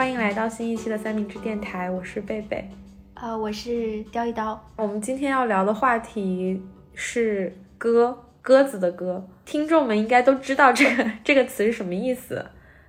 [0.00, 2.66] 欢迎来到新一期的三明治电台，我是贝贝，
[3.12, 4.58] 呃，我是雕一刀。
[4.76, 6.58] 我们今天要聊的话题
[6.94, 9.22] 是鸽，鸽子的鸽。
[9.44, 12.42] 听众们应该都知道这个这个词是什么意思，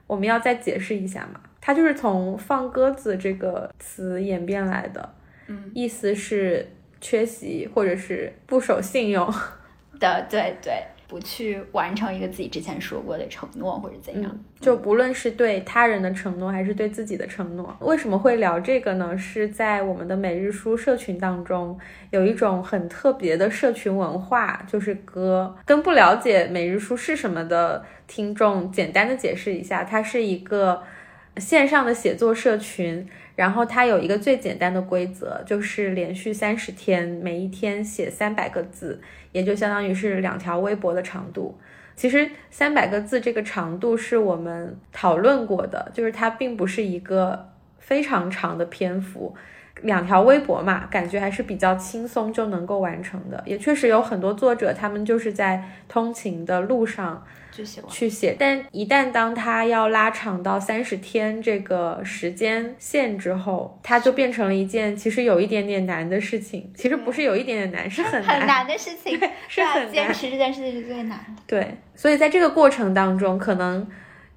[0.08, 1.42] 我们要再解释一下嘛？
[1.60, 5.14] 它就是从放鸽子这个词演变来的，
[5.48, 6.66] 嗯意思是
[7.02, 9.30] 缺席或者是不守信用。
[10.00, 14.40] 的，对对，不去完成一个自己之前说过的承诺或者怎样。
[14.62, 19.18] 就不论是对他人的承诺，还是对自己的承诺，为什么会聊这个呢？
[19.18, 21.78] 是在我们的每日书社群当中，
[22.12, 25.54] 有一种很特别的社群文化，就是歌。
[25.66, 30.82] 跟不了解每日书是什么的听众，简单的解释一下，它是一个
[31.36, 33.06] 线上的写作社群。
[33.34, 41.58] 然后它有一个最简单的规则，就是连续三十天，每一天写三百个字，也就相当于是两条微博的长度。
[41.96, 49.36] 其实三百个字这个长度是我们讨论过的，就是它并不是一个非常长的篇幅。
[49.82, 53.42] 两条微博嘛，感觉还是比较轻松就能够完成的。
[53.46, 57.26] 也确实有很多作者，他们就是在通勤的路上。
[57.90, 66.72] 去写，但一旦当他要拉长到三十天这个时间线之后，它就变成了一件其实有一点点难的事情。
[66.76, 71.44] 其实不是有一点点难，是很难，很难的事情， 是很难坚持这件事情是最难的。
[71.46, 73.86] 对，所以在这个过程当中，可能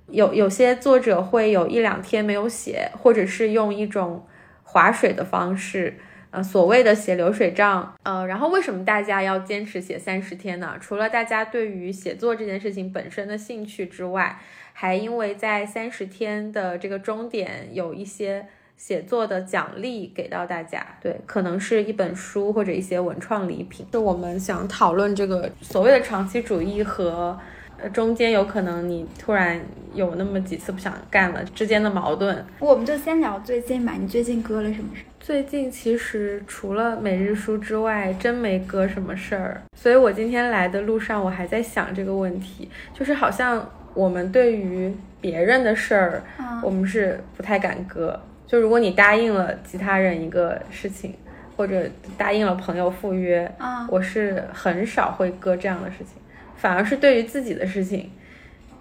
[0.09, 4.27] 有有些作者会有一两天没有写，或者是用一种
[4.65, 5.99] 划水的方式，
[6.35, 10.77] 呃，所谓的写流水账，呃，然后为什么大家要坚持写三十天呢？
[10.81, 14.37] 除了大家对于写作这件事情本身的兴趣之外，
[14.73, 18.45] 还因为在三十天的这个终点有一些
[18.77, 23.87] 写作的奖励给到大家，对，可能是一本书或者一些文创礼品。
[23.93, 27.39] 就我们想讨论这个所谓的长期主义和。
[27.77, 29.61] 呃，中间有可能你突然
[29.95, 32.47] 有那么几次不想干了之间的矛盾。
[32.61, 34.91] 我们就先聊最近吧，你最近割了什么？
[35.27, 39.63] 最近其实除了每日书之外，真没搁什么事儿。
[39.75, 48.21] 所以我今天来的路上，我还在想这个问题，就是好像我们对于别人的事儿，嗯我们是不太敢搁。
[48.47, 51.15] 就如果你答应了其他人一个事情，
[51.57, 51.87] 或者
[52.19, 56.21] 答应了朋友赴约，啊，我是很少会搁这样的事情，
[56.55, 58.11] 反而是对于自己的事情，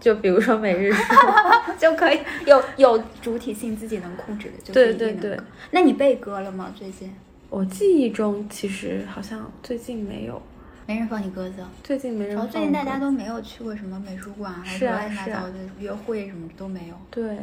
[0.04, 1.02] 就比如说每日书，
[1.80, 5.40] 就可以有有主体性，自己能控制的，就对对对。
[5.72, 6.74] 那你被割了吗？
[6.78, 7.10] 最近
[7.50, 10.42] 我记忆中其实好像最近没有，
[10.86, 11.64] 没人放你鸽子。
[11.82, 16.96] 最近没人放然后最近大家都没有去过什么美术馆，还是啊乱七八是啊糟的约会什么都没有。
[17.10, 17.38] 对，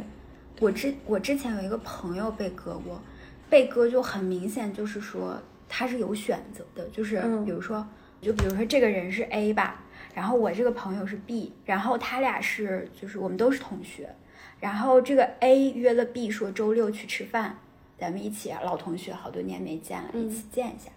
[0.59, 3.01] 我之我之前有一个朋友被割过，
[3.49, 7.83] 被割就很明显，就是说他是有选择的，就是嗯比如说，
[8.21, 9.83] 就比如说这个人是 A 吧，
[10.13, 14.13] 然后我这个朋友是 B，然后他俩是就是我们都是同学，
[14.59, 17.57] 然后这个 A 约了 B 说周六去吃饭，
[17.97, 20.89] 咱们一起啊老同学好多年没见了，一起见一下。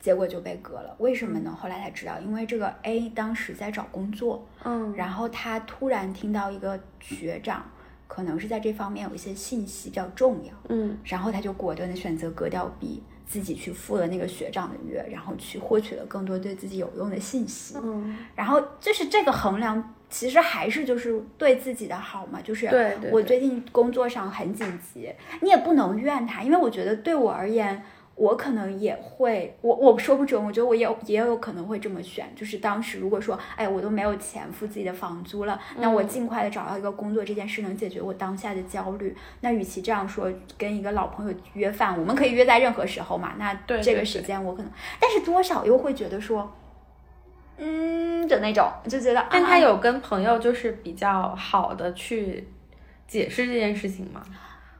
[0.00, 1.56] 结果就被割了，为什么呢？
[1.58, 7.64] 后来才知道，因为这个 A 当时在找工作，嗯，然后他突然听到一个学长，
[8.06, 17.76] 可能是在这方面有一些信息比较重要，嗯然后他就果断的选择割掉 B，自己去赴了那个学长的约，然后去获取了更多对自己有用的信息。
[17.82, 22.68] 嗯，然后就是这个衡量，其实还是就是对自己的好嘛，就是
[23.10, 27.82] 我最近工作上很紧急，你也不能怨他，因为我觉得对我而言。
[28.16, 39.16] 我可能也会，我我说不准，我觉得我也有也有可能会这么选，就是当时如果说，哎，我都没有钱付自己的房租了，那我嗯尽快的找到一个工作，这件事能解决我当下的焦虑。
[39.40, 43.52] 那与其这样说，跟一个老朋友约饭，我们可以约在任何时候嘛，那
[43.82, 44.70] 这个时间我可能，
[45.00, 46.54] 但是多少又会觉得说，
[47.58, 52.46] 嗯的那种，就觉得，啊但他有跟朋友就是比较好的去
[53.08, 54.22] 解释这件事情吗？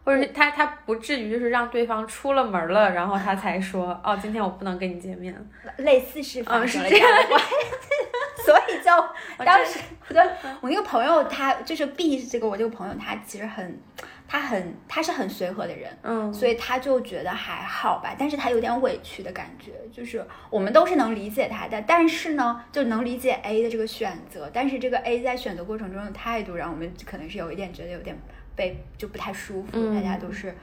[0.05, 5.35] 或者是他他不至于就是让对方出了门了，然后他才说哦，今天我不能跟你见面。
[5.79, 7.47] 类似是发嗯是生了这这样的关系，
[8.45, 10.23] 所以就当时对
[10.61, 13.81] 我那个朋友他就是 B 这个我这个朋友他其实很
[14.29, 28.17] 他很他是很随和的人，嗯，所以他就觉得还好吧，但是他有点委屈的感觉，就是我们都是能理解他的，但是呢，就能理解 A 的这个选择，但是这个 A 在选择过程中的态度，让我们可能是有一点觉得有点
[28.57, 30.55] 被就不太舒服，嗯大家都是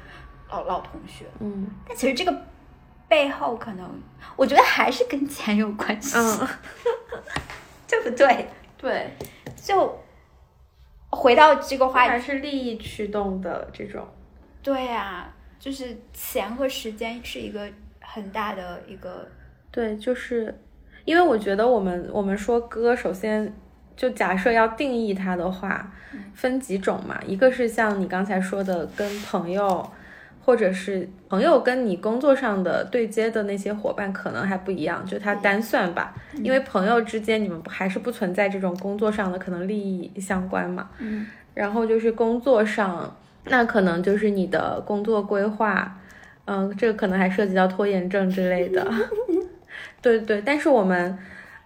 [0.49, 1.67] 老老同学，嗯。
[1.87, 2.45] 但其实这个
[3.07, 3.89] 背后可能，
[4.35, 6.47] 我觉得还是跟钱有关系，嗯，
[7.87, 8.47] 对不对？
[8.77, 9.11] 对，
[9.55, 9.99] 就
[11.09, 14.07] 回到这个话题，还是利益驱动的这种。
[14.63, 17.67] 对呀、就是钱和时间是一个
[17.99, 19.27] 很大的一个，
[19.71, 20.59] 对，就是
[21.05, 23.53] 因为我觉得我们我们说歌，首先
[23.95, 25.91] 就假设要定义它的话，
[26.33, 29.89] 分几种嘛，一个是像你刚才说的，跟朋友。
[30.43, 40.89] 或者是朋友跟你工作上的对接的那些伙伴可能还不一样，就他单算吧，因为朋友之间你们还是不存在这种工作上的可能利益相关嘛。
[40.97, 43.15] 嗯，然后就是工作上，
[43.45, 45.95] 那可能就是你的工作规划，
[46.45, 48.91] 嗯，这个可能还涉及到拖延症之类的。
[50.01, 51.15] 对对，但是我们，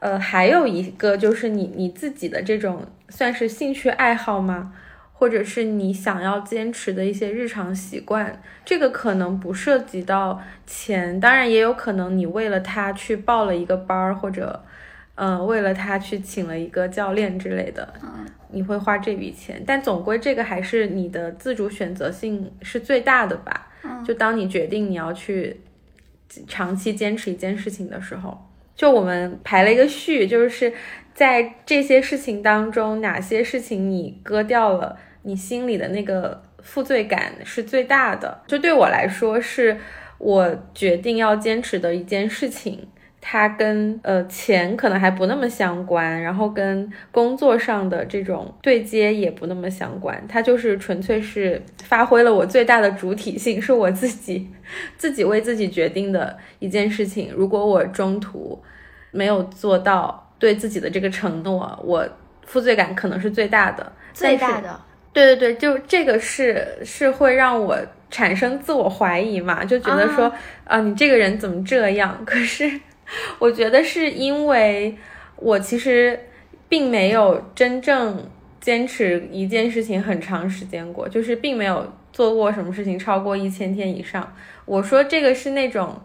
[0.05, 4.71] 呃，还有一个就是你你自己的这种算是兴趣爱好吗？
[5.11, 14.63] 或者是你想要坚持的一些日常习惯，这个可能不涉及到钱，当然也有可能你为了他去报了一个班儿，或者，
[15.15, 17.91] 呃，为了他去请了一个教练之类的，
[18.51, 23.69] 你会花这笔钱，但总归这个还是你的自主选择性是最大的吧？
[24.05, 25.61] 就当你决定你要去
[26.47, 30.73] 长期坚持一件事情的时候，就我们排了一个序，就是
[31.13, 34.97] 在这些事情当中，哪些事情你割掉了。
[35.23, 39.77] 你心里的那个负罪感是最大的，就对我来说，是
[40.19, 42.87] 我决定要坚持的一件事情。
[43.27, 50.23] 它跟呃钱可能还不那么相关，然后跟工作上的这种对接也不那么相关。
[50.29, 54.47] 它就是纯粹是发挥了我最大的主体性，是我自己
[54.95, 57.31] 自己为自己决定的一件事情。
[57.35, 58.61] 如果我中途
[59.09, 62.07] 没有做到对自己的这个承诺，我
[62.45, 64.79] 负罪感可能是最大的，最大的。
[65.11, 67.75] 对对对，就这个是是会让我
[68.11, 70.31] 产生自我怀疑嘛，就觉得说
[70.65, 72.15] 啊，你这个人怎么这样？
[72.23, 72.69] 可是
[73.39, 74.95] 我觉得是因为
[75.37, 76.19] 我其实
[76.67, 78.29] 并没有真正
[78.59, 84.35] 坚持一件事情很长时间过，就是并没有做过什么事情超过一千天以上。
[84.65, 86.01] 我说这个是那种。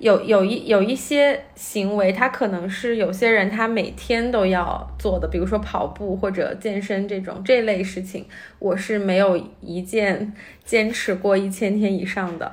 [0.00, 8.26] 有有一有一些行为，他可能是有些人他每天都要做的，比如说跑步或者健身这种这类事情，
[8.58, 12.52] 我是没有一件坚持过一千天以上的。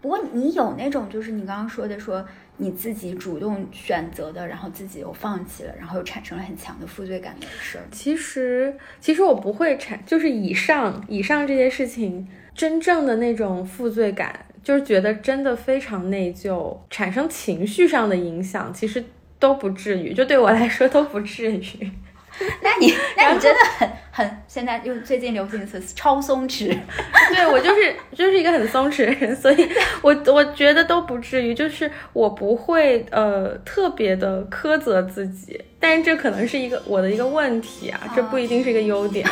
[0.00, 2.24] 不过你有那种就是你刚刚说的，说
[2.58, 7.84] 你自己主动选择的，然后自己又放弃了，然后又产生了很强的负罪感的事儿。
[7.90, 14.44] 其实其实我不会产，就是以上以上这些事情，真正的那种负罪感。
[14.60, 19.02] 就是觉得真的非常内疚，产生情绪上的影响，其实
[19.38, 21.90] 都不至于，就对我来说都不至于。
[22.62, 26.76] 那你， 那你真的很很，现在用最近流行词超松弛。
[27.34, 29.68] 对我就是就是一个很松弛的人，所以
[30.02, 39.28] 我我觉得都不至于，就是我不会呃特别的苛责自己，但是这可能是一个我的一个问题啊，这不一定是一个优点。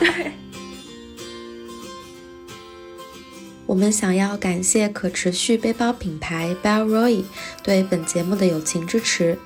[0.00, 0.32] 对。
[3.66, 7.22] 我们想要感谢可持续背包品牌 Bellroy
[7.62, 9.38] 对本节目的友情支持。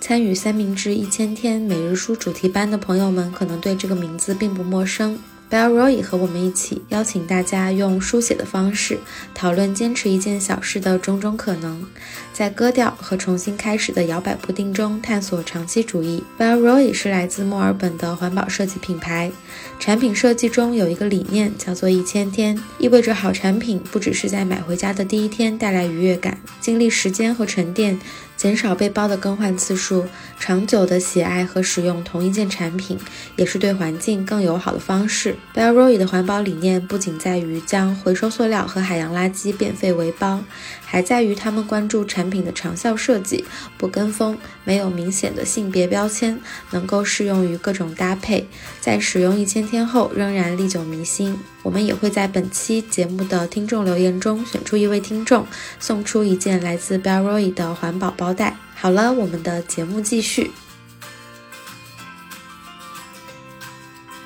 [0.00, 5.18] 参与三明治一千天每日书主题班的朋友们，可能对这个名字并不陌生。
[5.48, 8.98] Bellroy 和我们一起邀请大家用书写的方式
[9.32, 11.84] 讨论坚持一件小事的种种可能，
[12.32, 16.24] 在割掉和重新开始的摇摆不定中探索长期主义。
[16.36, 19.30] Bellroy 是来自墨尔本的环保设计品牌，
[19.78, 27.98] 产品设计中有一个理念叫做一千天，意味着好产品不只是在买回家的第一天带来愉悦感，经历时间和沉淀。
[28.36, 30.06] 减少背包的更换次数，
[30.38, 32.98] 长久的喜爱和使用同一件产品，
[33.36, 35.36] 也是对环境更友好的方式。
[35.54, 40.44] Bellroy 的环保理念不仅在于将回收塑料和海洋垃圾变废为包，
[40.86, 43.44] 还在于他们关注产品的长效设计，
[43.76, 46.40] 不跟风，没有明显的性别标签，
[46.70, 48.46] 能够适用于各种搭配，
[48.80, 51.38] 在使用一千天后仍然历久弥新。
[51.62, 55.44] 我们也会在本期节目的听众留言中选出一位听众，
[55.80, 58.56] 送出一件来自 Bellroy 的环保包袋。
[58.74, 60.52] 好了，我们的节目继续。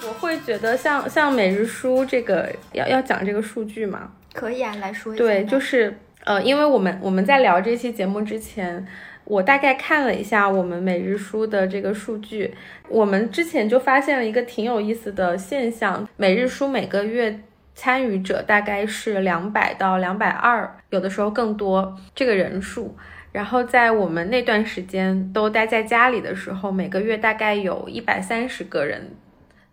[0.06, 4.10] 我会觉得像像每日书这个要要讲这个数据吗？
[4.34, 5.24] 可以啊，来说一下。
[5.24, 8.86] 对，就是呃，因为我们我们在聊这期节目之前。
[9.24, 12.52] 我大概看了一下我们每日书的这个数据，
[12.88, 17.38] 我们之前就发现了一个挺有意思的现象：每日书每个月
[17.72, 22.96] 参与者大概是两百到两百二，有的时候更多这个人数。
[23.30, 29.12] 然后在我们那段时间都待在家里的时候，每个月大概有一百三十个人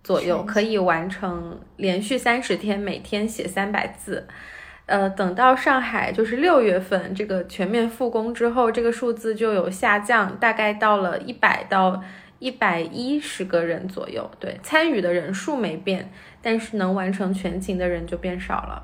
[0.03, 4.27] 左右可以完成连续三十天每天写三百字。
[4.87, 12.01] 呃，等到上海就是六月份这个全面复工之后，这个数字就有下降，大概到了一百到
[12.39, 14.31] 一百一十个人左右。
[14.39, 16.09] 对，参与的人数没变，
[16.41, 18.83] 但是能完成全勤的人就变少了。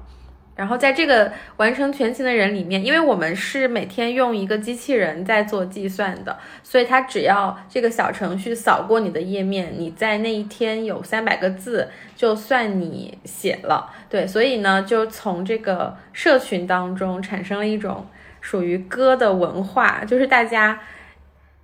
[0.55, 13.91] 然后在这个完成全勤的人里面，因为我们是每天用一个机器人在做计算的，所以它只要这个小程序扫过你的页面，你在那一天有三百个字，就算你写了。
[14.07, 18.05] 对，所以呢，就从这个社群当中产生了一种
[18.39, 20.79] 属于歌的文化，就是大家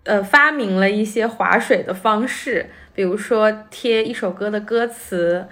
[0.05, 5.47] 呃发明了一些划水的方式，比如说贴一首歌的歌词。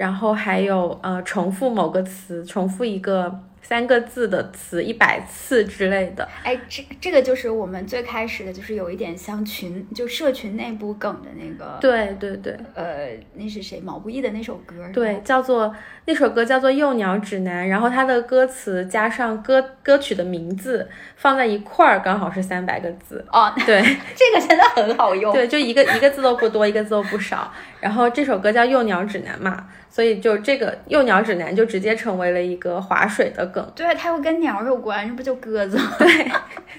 [0.00, 3.40] 然后还有呃，重复某个词，重复一个。
[3.62, 11.78] 三个字的词一百次之类的，哎，这这个就是我们最开始的，就是有一点像群，就社群内部梗的那个。
[11.80, 13.78] 对对对，呃，那是谁？
[13.78, 14.74] 毛不易的那首歌。
[14.92, 15.72] 对，叫做
[16.06, 23.24] 那首歌叫做《幼鸟指南》，然后它的歌词加上歌歌曲的名字放在一块儿，刚好是三百个字。
[23.30, 23.80] 哦，对，
[24.16, 25.32] 这个真的很好用。
[25.32, 27.52] 对，就一个一个字都不多，一个字都不少。
[27.80, 29.68] 然后这首歌叫《幼鸟指南》嘛。
[29.92, 33.72] 所以就这个幼鸟指南就直接成为了一个划水的梗。
[33.74, 35.82] 对，它又跟鸟有关，这不就鸽子吗？
[35.98, 36.30] 对，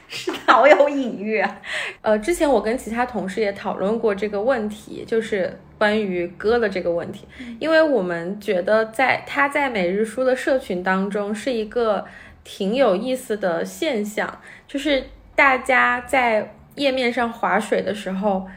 [0.08, 1.38] 是好有隐喻。
[1.42, 1.58] 啊
[2.02, 7.28] 呃，之前我跟其他同事也讨论过这个问题，就是关于鸽的这个问题，
[7.60, 12.06] 因为我们觉得在它在每日书的社群当中是一个
[12.46, 14.40] 挺有意思的现象，
[14.70, 15.04] 就是
[15.36, 18.48] 大家在页面上划水的时候。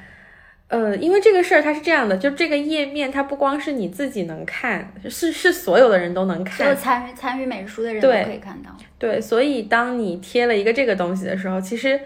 [0.68, 8.70] 呃，因为这个事儿它是这样的，就这个页面它不光是你自己能看，是是所有的人都能看，所有参与参与美术的人都可以看到。
[8.98, 12.00] 对，所以当你贴了一个这个东西的时候，其实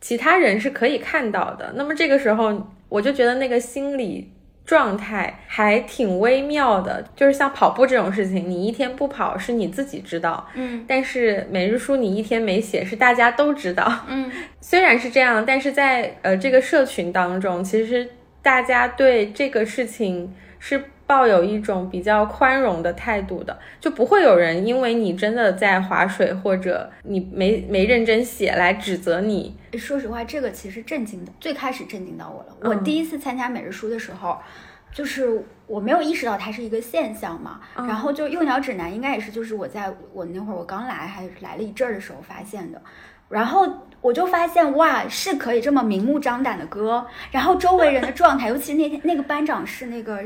[0.00, 1.72] 其他人是可以看到的。
[1.76, 4.32] 那么这个时候，我就觉得那个心理。
[4.70, 18.08] 状态还挺微妙的，就是像跑步这种事情，你一天不跑是你自己知道，嗯，但是每日书你一天没写是大家都知道，嗯，虽然是这样，但是在呃这个社群当中，其实
[18.42, 29.56] 大家对这个事情是抱有一种比较宽容的态度的，就不会有人因为你真的在划水或者你没没认真写来指责你。
[29.72, 32.56] 说实话，这个其实震惊的，最开始震惊到我了。
[32.70, 34.38] 我第一次参加每日书的时候，
[34.94, 37.60] 就是我没有意识到它是一个现象嘛。
[37.74, 42.80] 然后就幼鸟指南应该也是，就是我在我那会儿我刚来还来了一阵儿的时候发现的。
[43.28, 43.68] 然后
[44.00, 47.04] 我就发现哇，是可以这么明目张胆的割。
[47.32, 50.20] 然后周围人的状态，尤其是那天那个班长是那个。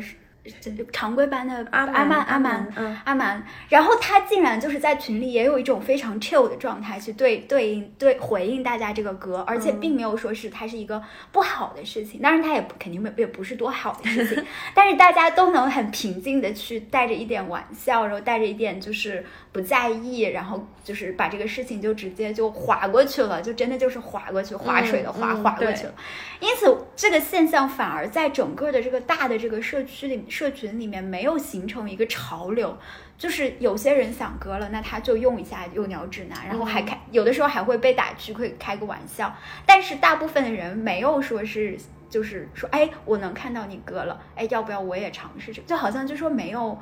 [0.92, 2.68] 常规班的阿阿曼阿曼
[3.04, 25.94] 阿曼，然后他竟然就是在群里也有一种非常 chill 的状态去对对应对回应大家这个歌，而且并没有说是它是一个不好的事情，当然他也肯定也不是多好的事情， 但是大家都能很平静的去带着一点玩笑，然后带着一点就是不在意，然后就是把这个事情就直接就划过去了，就真的就是划过去，划水的划划过去了。
[26.40, 30.22] 因此这个现象反而在整个的这个大的这个社区里。
[30.34, 32.76] 社群里面没有形成一个潮流，
[33.16, 39.32] 就是有些人想割了，那他就用一下幼鸟指南，然后还开，有的时候还会被打趣，会开个玩笑。
[39.64, 41.78] 但是大部分的人没有说是，
[42.10, 45.62] 就是说，哎，我能看到你割了，哎，要不要我也尝试着？
[45.62, 46.76] 就好像就说没有，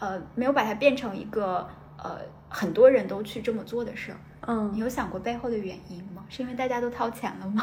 [0.00, 2.18] 呃，没有把它变成一个呃
[2.48, 4.18] 很多人都去这么做的事儿。
[4.48, 6.24] 嗯，你有想过背后的原因吗？
[6.28, 7.62] 是因为大家都掏钱了吗？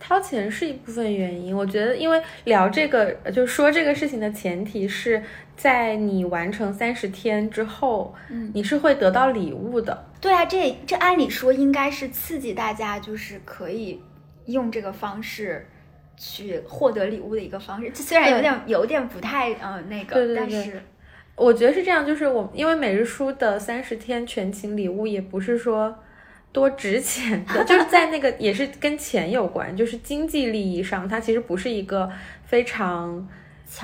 [0.00, 5.22] 掏钱是一部分原因，我觉得，因为聊这个，就是说这个事情的前提是
[5.56, 10.06] 在你完成三十天之后，嗯，你是会得到礼物的。
[10.20, 14.00] 对啊，这这按理说应该是刺激大家，就是可以
[14.46, 15.66] 用这个方式
[16.16, 17.90] 去获得礼物的一个方式。
[17.94, 20.80] 虽然有点有点不太呃那个，但是
[21.34, 25.98] 我觉得是这样，就是我因为每日书的三十天全勤礼物也不是说。
[26.52, 32.10] 多值钱的， 就是在那个也是跟钱有关，就是经济利益上，它其实不是一个
[32.44, 33.28] 非常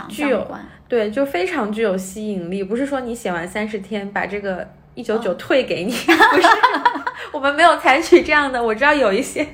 [0.08, 0.46] 具有
[0.88, 2.64] 对，就非常具有吸引力。
[2.64, 6.48] 不是说你写完三十天把这个一九九退给你，不是，
[7.32, 8.62] 我们没有采取这样的。
[8.62, 9.46] 我知道有一些。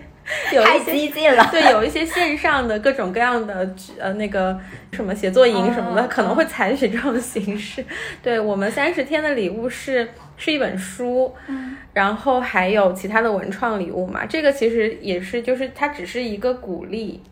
[0.63, 4.57] 太激进了，对，有一些线上的各种各样的呃那个
[4.93, 7.85] 什么写作营什么的，可能会采取这种形式。
[8.23, 10.09] 对我们三十天的礼物是
[10.41, 14.27] 是一本书，嗯，然后还有其他的文创礼物嘛。
[14.27, 17.23] 这个其实也是，就是它只是一个鼓励。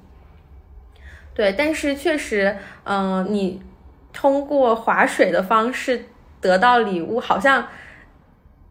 [1.34, 3.60] 对，但是确实，嗯，你
[4.12, 6.04] 通过划水的方式
[6.40, 7.66] 得到礼物，好像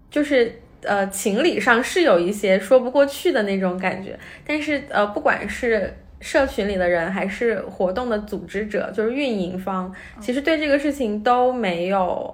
[0.10, 0.62] 就是。
[0.84, 5.92] 呃，情理上是有一些说不过去的那种感觉，但是呃，不管是
[6.22, 9.92] 社群里的人，还是活动的组织者，就是运营方，
[10.22, 12.34] 其实对这个事情都没有，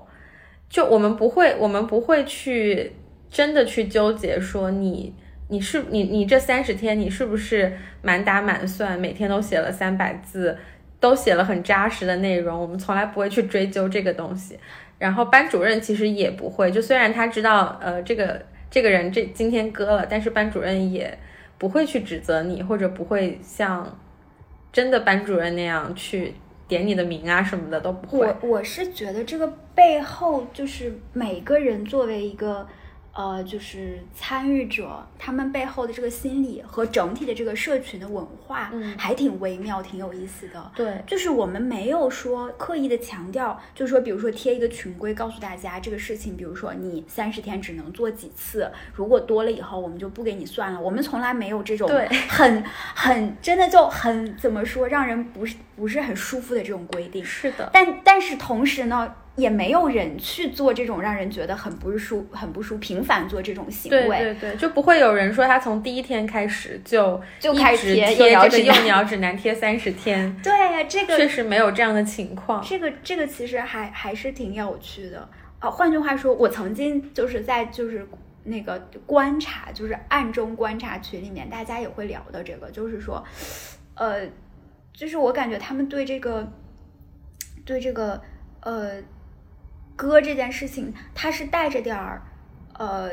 [0.74, 2.92] 就我们不会，我们不会去
[3.30, 5.14] 真的去纠结说你
[5.50, 10.58] 你是你你这三十天你是不是满打满算每天都写了三百字，
[11.00, 14.58] 都写了很扎实的内容，我们从来不会去追究这个东西。
[14.98, 21.16] 然后班主任其实也不会，就虽然他知道呃这个这个人这今天割了，但是班主任也
[21.60, 24.00] 不会去指责你，或者不会像
[24.72, 26.34] 真的班主任那样去
[26.68, 28.28] 点你的名啊什么的都不会。
[28.28, 32.68] 我我是觉得这个背后就是每个人作为一个。
[33.16, 40.72] 呃，就是参与者，他们背后的这个心理和整体的这个社群的文化，嗯，还挺微妙，挺有意思的。
[40.76, 50.82] 对，就是我们没有说刻意的强调，就是说，比如说贴一个群规，告诉大家这个事情，比如说你三十天只能做几次，如果多了以后，我们就不给你算了。
[50.82, 52.64] 我们从来没有这种对很
[52.96, 57.24] 很真的就很怎么说，让人不是不是很舒服的这种规定。
[57.24, 59.14] 是的，但但是同时呢。
[59.36, 64.00] 也没有人去做这种让人觉得很不舒、很不舒、频繁做这种行为。
[64.00, 70.32] 对对对，就不会有人说他从第一天开始就就开始贴这个幼鸟指南贴三十天。
[70.44, 72.64] 对呀，这个确实没有这样的情况。
[72.64, 75.68] 这个这个其实还还是挺有趣的啊。
[75.68, 78.08] 换句话说，我曾经就是在就是
[78.44, 83.24] 那个观察，就是暗中观察群里面，大家也会聊的这个，就是说，
[83.96, 84.28] 呃，
[84.94, 86.48] 就是我感觉他们对这个
[87.66, 88.22] 对这个
[88.60, 89.02] 呃。
[89.96, 92.22] 割这件事情，它是带着点儿，
[92.78, 93.12] 呃，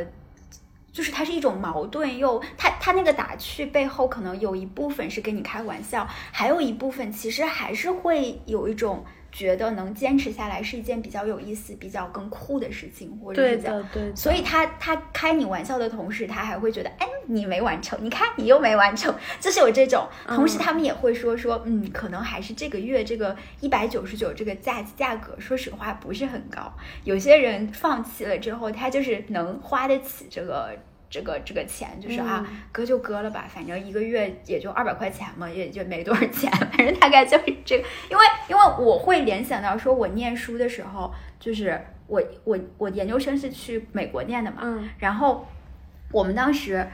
[0.93, 9.05] 就是它是一种矛盾，又它它那个打趣背后可能有一部分是跟你开玩笑，还有一部分其实还是会有一种。
[9.33, 14.13] 觉得能坚持下来是一件比较有意思、比较更酷的事情，或者是对的，对。
[14.17, 20.07] 所以他他开你玩笑的同时，他还会觉得，哎，你没完成，你看你又没完成，就是有这种。
[20.27, 26.73] 同时，他们也会说说，嗯，可能还是这个月这个一百九十九这个价价格，说实话不是很高。
[27.05, 30.77] 有些人放弃了之后，他就是能花得起这个。
[31.13, 37.85] 这个这个钱就是啊，割就割了吧，反正一个月也就二百块钱嘛，也就没多少钱，反正大概就是这个。
[38.09, 45.49] 因为因为我会联想到，说我念书的时候，就是我我我研究生是去美国念的嘛，嗯，然后
[46.13, 46.87] 我们当时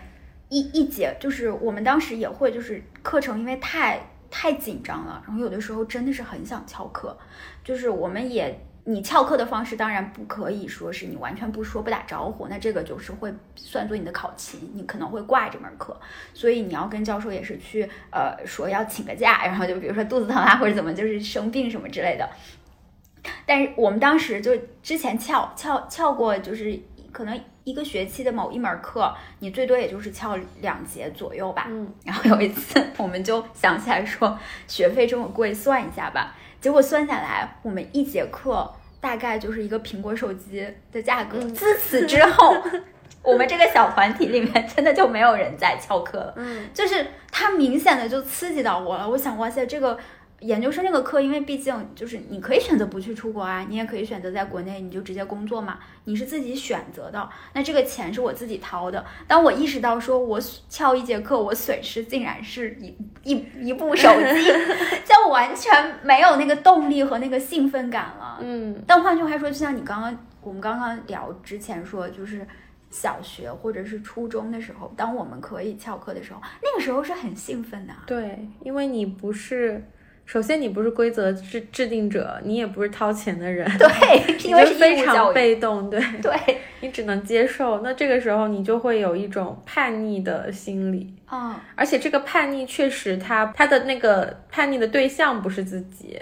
[0.49, 4.01] 一一节就是我们当时也会就是课程因为太
[4.31, 7.17] 太紧张了，然后有的时候真的是很想翘课，
[7.65, 8.59] 就是我们也。
[8.89, 16.01] 你翘课的方式当然不可以说是你完全不说不打招呼，那这个就是会算作你的考勤，你可能会挂这门课，
[16.33, 17.83] 所以你要跟教授也是去
[18.13, 22.31] 呃说要请个假，然后就比如说肚子疼啊或者怎么就是生病什么之类的。
[23.45, 26.79] 但是我们当时就之前翘翘翘过，就是
[27.17, 31.65] 可能一个学期的某一门课，你最多也就是翘两节左右吧。
[31.67, 36.35] 嗯，然后有一次我们就想起来说学费这么贵，算一下吧。
[36.61, 41.41] 结果算下来，我们一节课大概就是一个苹果手机的价格。
[41.41, 42.55] 自此之后，
[43.25, 46.35] 我们这个小团体里面真的就没有人在翘课了。
[46.37, 49.09] 嗯，就是它明显的就刺激到我了。
[49.09, 49.99] 我想，哇塞，这个。
[50.47, 57.29] 研究生这个课，因为毕竟就是你可以选择不去出国啊， 你也可以选择在国内，你就直接工作嘛，你是自己选择的。
[57.53, 59.05] 那这个钱是我自己掏的。
[59.27, 64.45] 当我意识到说我翘一节课，我损失竟然是一一一部手机，
[65.05, 68.39] 就完全没有那个动力和那个兴奋感了。
[68.41, 68.83] 嗯。
[68.87, 72.47] 但换句话说，就像你刚刚我们刚刚聊之前说，就是
[72.89, 77.93] 小学或者是初中的时候，当我们可以翘课的时候，那个时候是很兴奋的。
[78.07, 79.85] 对，因为你不是。
[80.27, 83.89] 首先，你不是规则制制定者，你也不是掏钱的人，对，
[84.45, 86.33] 因为非常被动，对， 对
[86.81, 87.81] 你只能接受。
[87.83, 96.21] 那这个时候，你就会有一种叛逆的心理，嗯，而且这个叛逆确实，他他的那个叛逆的对象不是自己，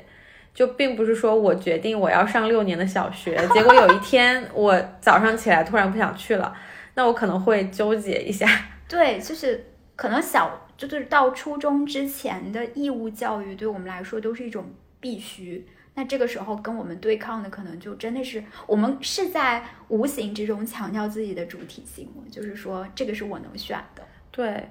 [0.53, 6.55] 就并不是说我决定我要上六年的小学，结果有一天 我早上起来突然不想去了，
[6.95, 8.47] 那我可能会纠结一下。
[8.87, 9.65] 对，就是
[9.97, 10.61] 可能小。
[10.77, 14.67] 就是到初中之前的义务教育，对我们来说都是一种
[15.01, 15.67] 必须。
[15.95, 24.03] 那这个时候跟我们对抗的，可能就真的是我们是在无形之中强调自己的主体性，就是说这个是我能选的。
[24.33, 24.69] 对，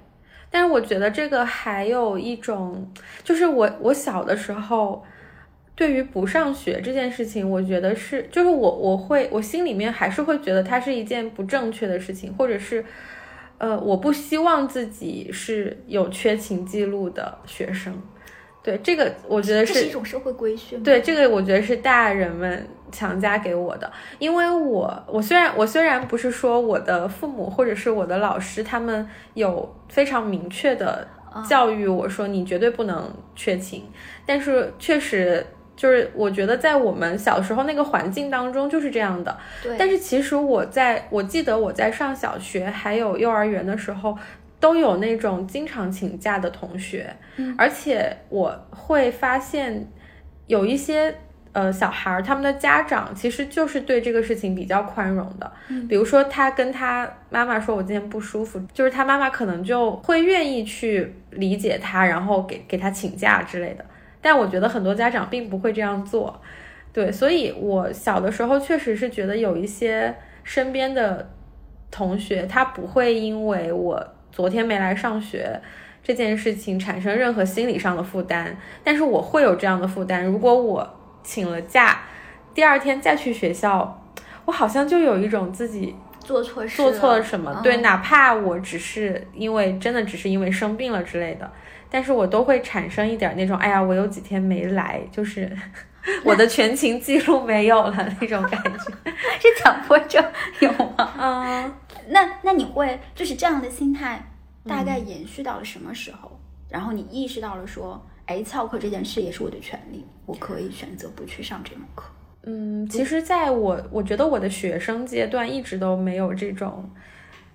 [0.50, 5.02] 但是我觉得这个还有一种，就是我我小的时候，
[5.74, 12.84] 对于不上学这件事情，我觉得是，就是我我会我心里面还是会觉得它是一件不正确的事情，或者是。
[13.58, 17.94] 呃，我不希望自己是有缺勤记录的学生，
[18.62, 20.82] 对这个我觉得是一种社会规训。
[20.82, 31.06] 对这个我觉得是大人们强加给我的，因为我我虽然我虽然不是说我的父母或者是我的老师他们有非常明确的
[31.48, 33.84] 教育我说你绝对不能缺勤，
[34.26, 35.46] 但是确实。
[35.76, 39.76] 就是我觉得在我们小时候那个环境当中就是这样的，对。
[39.76, 44.16] 但是其实我在我记得我在上小学还有幼儿园的时候，
[44.60, 47.54] 都有那种经常请假的同学，嗯。
[47.58, 49.86] 而且我会发现
[50.46, 51.14] 有一些
[51.52, 55.52] 呃小孩儿他们的家长其实就是对这个事情比较宽容的。
[55.68, 63.84] 嗯比如说他跟他妈妈说我今天不舒服，就是他妈妈可能就会愿意去理解他，然后给给他请假之类的。
[64.24, 66.40] 但我觉得很多家长并不会这样做。
[66.90, 71.30] 对，所以我小的时候确实是觉得有一些身边的
[71.90, 75.60] 同学，他不会因为我昨天没来上学
[76.02, 80.24] 这件事情产生任何心理上的负担，但是我会有这样的负担。
[80.24, 80.88] 如果我
[81.22, 82.00] 请了假，
[82.54, 84.02] 第二天再去学校，
[84.46, 91.50] 我好像就有一种自己做错事做错了什么，嗯对，哪怕我只是因为真的只是因为生病了之类的，
[91.94, 95.48] 但是我都会产生一点那种，哎呀，我有几天没来，就是
[96.26, 99.12] 我的全勤记录没有了那种感觉。
[99.38, 100.20] 是强迫症
[100.58, 101.14] 有吗？
[101.16, 101.72] 嗯，
[102.08, 104.20] 那那你会就是这样的心态，
[104.66, 106.36] 大概延续到了什么时候？
[106.68, 112.10] 然后你意识到了说，哎，翘课这件事也是我的权利，我可以选择不去上这门课。
[112.42, 116.90] 嗯，其实在我我觉得我的学生阶段一直都没有这种，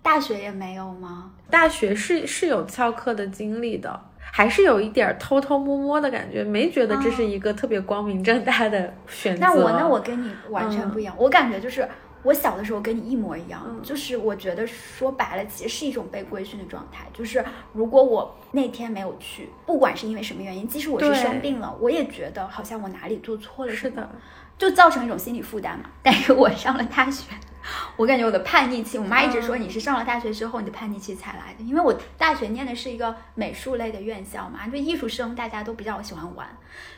[0.02, 1.34] 大学也没有吗？
[1.49, 3.99] 大学是是有翘课的经历的，
[4.31, 9.41] 还是有一点儿偷偷摸摸的感觉，没觉得这是一个特别光明正大的选择。
[9.41, 11.87] 那我那我跟你完全不一样，我感觉就是
[12.23, 17.07] 我小的时候跟你一模一样，嗯就是我觉得说白了，其实是一种被规训的状态。
[17.13, 24.09] 就是如果我那天没有去，不管是因为什么原因，即使我是生病了，我也觉得好像我哪里做错了是的，
[24.57, 25.85] 就造成一种心理负担嘛。
[26.03, 27.33] 但是我上了大学。
[27.98, 36.48] 我感觉我的叛逆期，我妈一直说嗯你是上了大学之后你的叛逆期才来的，因为我大学念的是一个美术类的院校嘛，就艺术生大家都比较喜欢玩，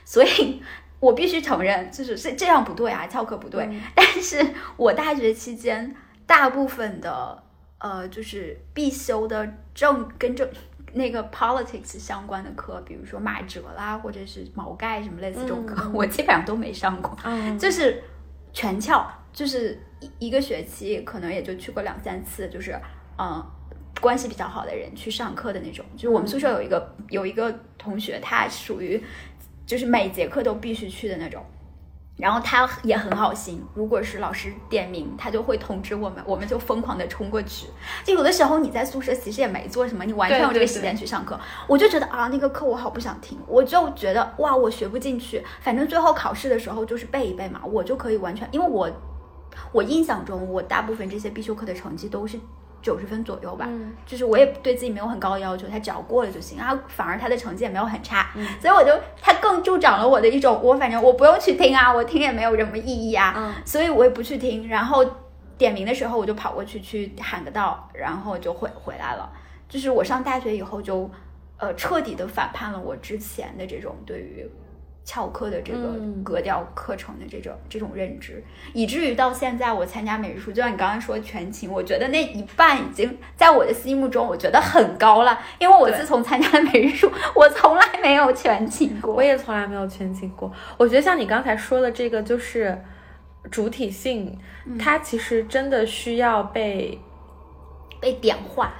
[0.06, 0.62] 所以
[1.00, 3.65] 我必须承认，就是这这样不对啊，翘课不对。
[3.65, 5.95] 嗯 但是我大学期间
[6.26, 7.43] 大部分的
[7.80, 10.47] 呃，就是必修的政跟政
[10.93, 17.17] 那个 politics 相关的课，比如说马哲啦，或者是毛概什么类似这种课，嗯我基本上都没上过。
[17.24, 18.04] 嗯，就是
[18.54, 22.79] 全翘，就是一一个学期可能也就去过两三次，就是
[23.17, 23.43] 嗯。
[23.99, 28.99] 关系比较好的人去上课的那种，就是我们宿舍有一个有一个同学，他属于
[29.63, 31.45] 就是每节课都必须去的那种，
[32.17, 37.67] 然后他也很好心，如果是老师点名，他就会通知我们，我们就疯狂的冲过去。
[38.03, 48.89] 就有的时候你在宿舍其实也没做什么，你完全有这个时间去上课，我就觉得啊，那个课我好不想听，我就觉得哇，我学不进去，反正最后考试的时候就是背一背嘛，我就可以完全，因为我
[49.71, 52.39] 我印象中我大部分这些必修课的成绩都是
[52.81, 65.05] 九十分左右吧，嗯就是我也对自己没有很高的要求，他只要过了就行，然后反而他的成绩也没有很差，嗯所以我就他更助长了我的一种，我反正我不用去听啊，我听也没有什么意义啊，嗯所以我也不去听，然后
[65.57, 69.31] 点名的时候我就跑过去去喊个到，然后就回回来了。
[69.69, 71.09] 就是我上大学以后就，
[71.57, 74.49] 呃，彻底的反叛了我之前的这种对于
[75.03, 76.23] 翘课的这个嗯。
[76.23, 89.15] 格调课程的这种、这种认知，以至于到现在我参加美术，就像你刚刚说全勤，我觉得那一半已经在我的心目中，我觉得很高了，因为我自从参加了美术，我从来没有全勤过。
[89.15, 90.51] 我也从来没有全勤过。
[90.77, 92.79] 我觉得像你刚才说的这个，就是
[93.49, 94.37] 主体性，
[94.77, 96.99] 它其实真的需要被，
[97.99, 98.71] 被点化，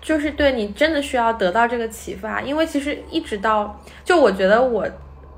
[0.00, 4.88] 就是对你真的需要得到这个启发，因为其实一直到，就我觉得我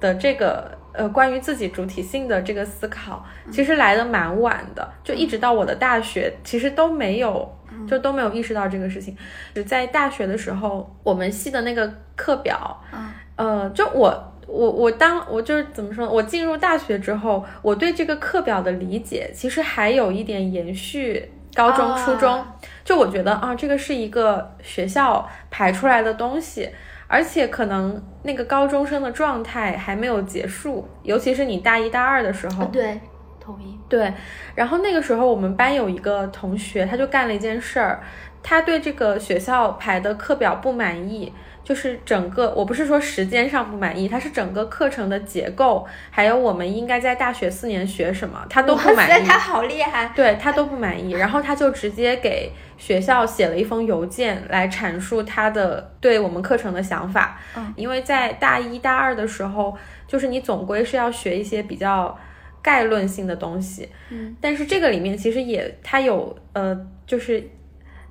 [0.00, 0.76] 的这个。
[0.94, 7.56] 呃，关于自己主体性的这个思考，其实来的蛮晚的，就一直到我的大学，其实都没有，
[7.86, 9.16] 就都没有意识到这个事情。
[9.54, 16.10] 就在大学的时候，我们系的那个课表，嗯呃，就我我我当我就是怎么说呢？
[16.10, 22.44] 我进入大学之后，我对这个课表的理解其实还有一点延续高中、啊初中。
[22.84, 26.68] 就我觉得啊，这个是一个学校排出来的东西，
[27.08, 32.66] 而且可能那个高中生的状态还没有结束，尤其是你大一大二的时候。
[32.66, 33.00] 对，
[33.40, 33.76] 同意。
[33.88, 34.12] 对，
[34.54, 38.00] 然后那个时候我们班有一个同学，他就干了一件事儿，
[38.42, 41.32] 他对这个学校排的课表不满意，
[41.68, 49.26] 就是整个我不是说时间上不满意，他是整个课程的结构，还有我们应该在大学四年学什么，他都不满意。
[49.26, 50.10] 他好厉害。
[50.16, 57.38] 对他都不满意，然后他就直接给学校写了一封邮件来阐述他的对我们课程的想法。
[57.54, 59.76] 嗯，因为在大一大二的时候，
[60.06, 62.18] 就是你总归是要学一些比较
[62.62, 63.86] 概论性的东西。
[64.08, 66.74] 嗯，但是这个里面其实也他有呃，
[67.06, 67.46] 就是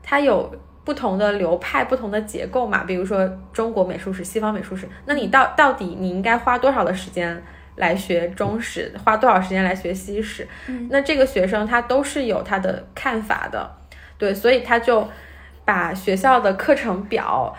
[0.03, 0.53] 他有。
[0.87, 7.43] 不同的流派、不同的结构嘛，比如说中国美术史、西方美术史，那你到到底你应该花多少的时间
[7.75, 10.47] 来学中史，花多少时间来学西史？
[10.67, 13.69] 嗯那这个学生他都是有他的看法的，
[14.17, 15.05] 对，所以他就
[15.65, 17.53] 把学校的课程表，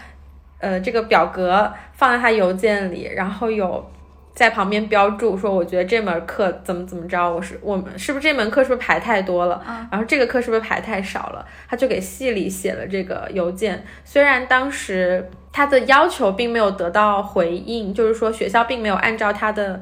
[0.60, 3.90] 呃，这个表格放在他邮件里，然后有
[4.38, 9.60] 在旁边标注说，我觉得这门课怎么怎么着，我是我们是不是这门课是不是排太多了？
[9.90, 11.44] 然后这个课是不是排太少了？
[11.68, 13.84] 他就给系里写了这个邮件。
[14.04, 19.80] 虽然当时他的要求并没有得到回应，就是说学校并没有按照他的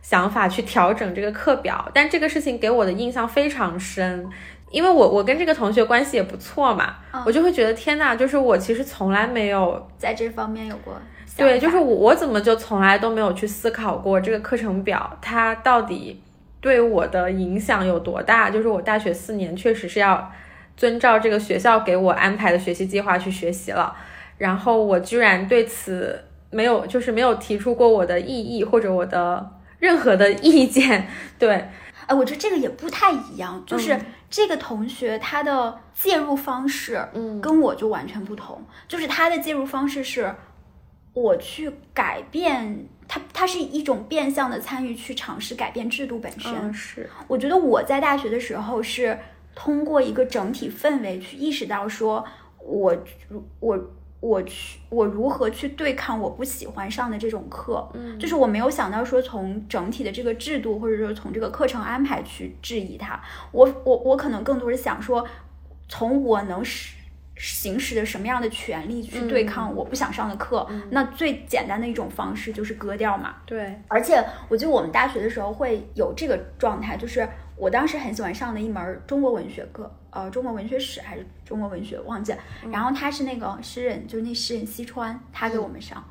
[0.00, 4.26] 想法去调整这个课表，但这个事情给我的印象非常深，
[4.70, 6.94] 因为我我跟这个同学关系也不错嘛，
[7.26, 10.98] 我就会觉得天呐，就是我其实从来没有在这方面有过。
[11.38, 16.20] 对，就是我，我怎么就从来都没有去思考过这个课程表，它到底
[16.60, 18.50] 对我的影响有多大？
[18.50, 20.32] 就是我大学四年确实是要
[20.76, 23.94] 遵照这个学校给我安排的学习计划去学习了，
[24.36, 29.48] 然后我居然对此没有，就是没有提出过我的异议或者我的
[29.78, 31.06] 任何的意见。
[31.38, 31.68] 对，
[32.06, 33.96] 哎，我觉得这个也不太一样，就是
[34.28, 40.34] 这个同学他的介入方式，嗯，跟我就完全不同，就是他的介入方式是。
[41.22, 46.72] 我去改变它，它是一种变相的参与，去尝试改变制度本身。
[46.72, 49.18] 是，我觉得我在大学的时候是
[49.54, 52.24] 通过一个整体氛围去意识到，说
[52.58, 52.96] 我
[53.60, 53.78] 我
[54.20, 57.88] 我去我如何去对抗我不喜欢上的这种课。
[57.94, 63.20] 嗯，就是我没有想到说从整体的这个制度，或者说从这个课程安排去质疑它。
[63.52, 65.26] 我我我可能更多是想说，
[65.88, 66.97] 从我能使。
[67.38, 70.68] 行使着什么样的权利去对抗我不想上的课？
[70.90, 73.36] 那最简单的一种方式就是割掉嘛。
[73.46, 82.38] 对，而且我记得我们大学的时候会有这个状态，就是我当时很喜欢上的一门中国文学课，呃，中国文学史还是中国文学忘记了。
[82.72, 86.04] 然后他是那个诗人，就是那诗人西川，他给我们上。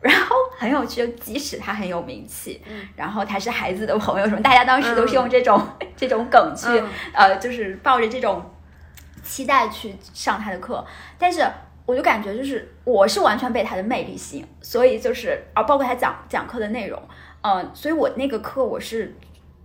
[0.00, 2.62] 然后很有趣，即使他很有名气，
[2.96, 5.60] 然后他是孩子的朋友什么，大家当时都是用这种
[5.94, 6.66] 这种梗去，
[7.12, 8.42] 呃，就是抱着这种。
[9.22, 10.84] 期待去上他的课，
[11.18, 11.42] 但是
[11.86, 17.00] 我就感觉就是我是完全被他的魅力吸引，所以就是啊，包括他讲讲课的内容，
[17.42, 19.14] 嗯，所以我那个课我是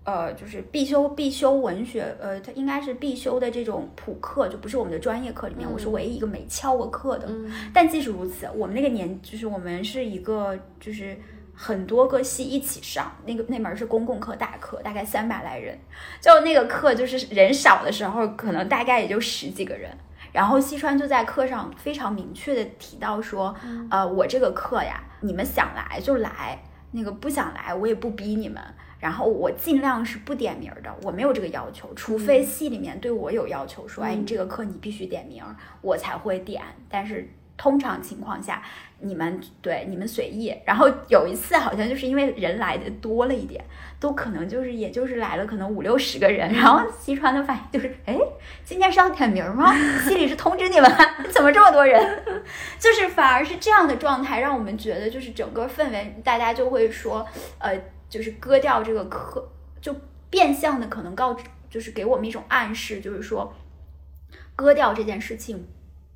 [0.03, 7.27] 呃，就是必修必修文学，呃，它应该是必修的这种普课，就不是我们的专业课里面，我是唯一一个没翘过课的。
[7.73, 11.17] 但即使如此，我们那个年就是我们是一个就是。
[11.59, 15.75] 很多个系一起上，那个那门是公共课大课，大概三百来人。
[16.21, 19.89] 就那个课就是人少的时候，可能大概也就十几个人。
[20.31, 23.55] 然后西川就在课上非常明确的提到说，
[23.89, 28.61] 呃，我这个课呀，你们想来就来，那个不想来我也不逼你们。
[28.99, 35.43] 然后我尽量是不点名的，我没有这个要求，除非系里面对我有要求，说，哎，你这个课你必须点名，
[35.81, 36.61] 我才会点。
[36.87, 37.27] 但是。
[37.57, 38.61] 通常情况下，
[38.99, 40.55] 你们对你们随意。
[40.63, 43.63] 然后有一次，好像就是因为人来的多了一点，
[43.99, 46.53] 都可能就是也就是来了可能五六十个人。
[46.53, 48.15] 然后西川的反应就是：哎，
[48.63, 49.73] 今天是要点名吗？
[50.05, 50.91] 系里是通知你们，
[51.33, 52.23] 怎么这么多人？
[52.79, 57.75] 就是反而是这样的状态，让我们觉得就是整个氛围，大家就会说，呃，
[58.07, 59.43] 就是割掉这个课，
[59.81, 59.95] 就
[60.29, 61.35] 变相的可能告，
[61.69, 63.51] 就是给我们一种暗示，就是说
[64.55, 65.65] 割掉这件事情。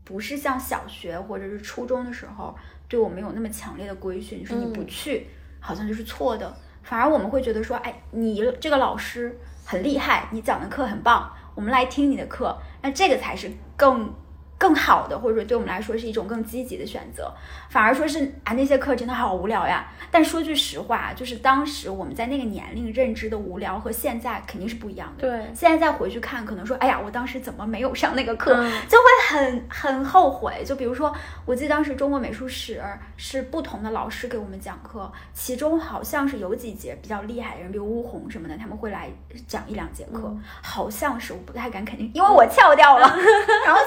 [0.04, 2.56] 不是像小学或者是初中的时候
[2.88, 5.28] 对我们有那么强烈的规训，就是你不去
[5.60, 14.14] 好像就是错的，反而我们会觉得说，哎，你这个老师很厉害，你讲的课很棒，我们来听你的课，那这个才是更。
[14.62, 17.34] 更好的，或者说对我们来说是一种更积极的选择，
[17.67, 19.88] 反而说是啊那些课真的好无聊呀。
[20.12, 25.28] 但说句实话，就是当时我们在那个年龄认知的无聊和现在肯定是不一样的。
[25.28, 28.54] 对，现在再回去看，可能说哎呀，我当时怎么没有上那个课，
[28.88, 30.63] 就会很很后悔。
[30.63, 31.12] 就比如说，
[31.45, 32.80] 我记得当时中国美术史
[33.17, 39.10] 是不同的老师给我们讲课，其中好像是有几节比较厉害的人，比如乌红什么的，他们会来
[39.47, 43.08] 讲一两节课，好像是我不太敢肯定，因为我翘掉了。
[43.65, 43.82] 然后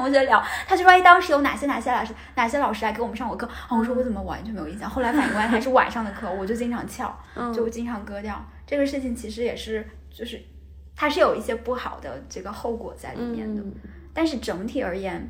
[0.00, 4.88] 同学聊，他就说：“哎，当时有哪些哪些老师，哪些老师来给我们上过课？”啊，我说我怎么完全没有印象。
[4.88, 7.18] 后来反应过来，还是晚上的课，我就经常翘，
[7.54, 8.44] 就经常割掉。
[8.66, 10.40] 这个事情其实也是，就是
[10.94, 13.62] 它是有一些不好的这个后果在里面的。
[14.14, 15.28] 但是整体而言，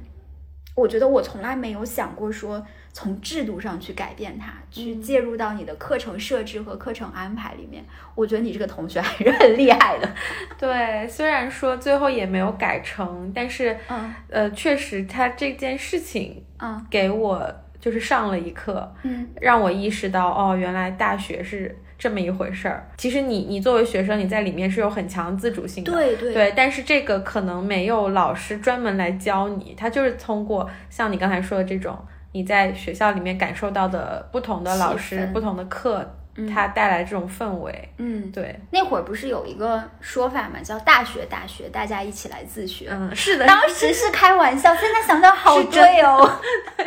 [0.75, 2.65] 我觉得我从来没有想过说。
[2.92, 7.85] 从制度上去改变它，去介入到你的课程设置和课程安排里面。
[8.14, 10.09] 我觉得你这个同学还是很厉害的。
[10.59, 22.88] 对，虽然说最后也没有改成，但是，嗯，呃，确实他这件事情，嗯，给我就是上了一课，嗯，让我意识到，哦，原来大学是这么一回事儿。
[22.96, 26.53] 其实你你作为学生，你在里面是有很强自主性的，对对对。
[26.57, 31.96] 但是这个可能没有老师专门来教你，他就是通过像你刚才说的这种。
[32.38, 36.09] 你在学校里面感受到的不同的老师、不同的课，
[36.55, 37.88] 它带来这种氛围。
[37.96, 38.57] 嗯，对。
[38.70, 42.87] 那会儿不是有一个说法嘛，叫“大学大学，大家一起来自学”。
[42.94, 43.44] 嗯，是的。
[43.44, 46.40] 当时是开玩笑，现在想想好对哦。
[46.79, 46.87] 对。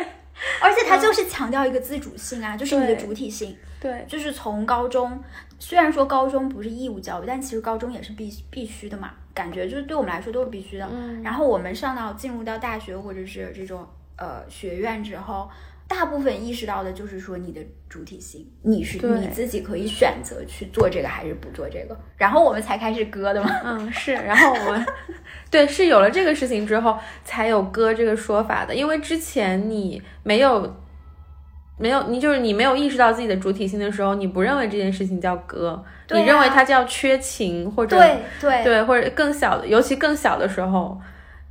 [0.62, 3.54] 而且它就是强调一个自主性啊，就是你的主体性。
[3.78, 5.22] 对，就是从高中，
[5.58, 9.10] 虽然说高中不是义务教育，但其实高中也是必必须的嘛。
[9.34, 10.88] 感觉就是对我们来说都是必须的。
[10.90, 13.86] 嗯然后我们上到进入到大学或者是这种
[14.22, 15.50] 呃学院之后，
[15.88, 21.98] 大部分意识到的就是说你的主体性，你是你自己可以选择去做这个还是不做这个。
[22.16, 23.50] 然后我们才开始割的嘛。
[23.64, 24.86] 嗯，是，然后我们
[25.50, 30.76] 对是有了这个事情之后，才有“割”这个说法的，因为之前你没有。
[31.78, 41.00] 没有，你就是你没有意识到自己的主体性的时候，你不认为这件事情叫割，对你认为啊它叫缺勤或者对对，对或者更小的，尤其更小的时候，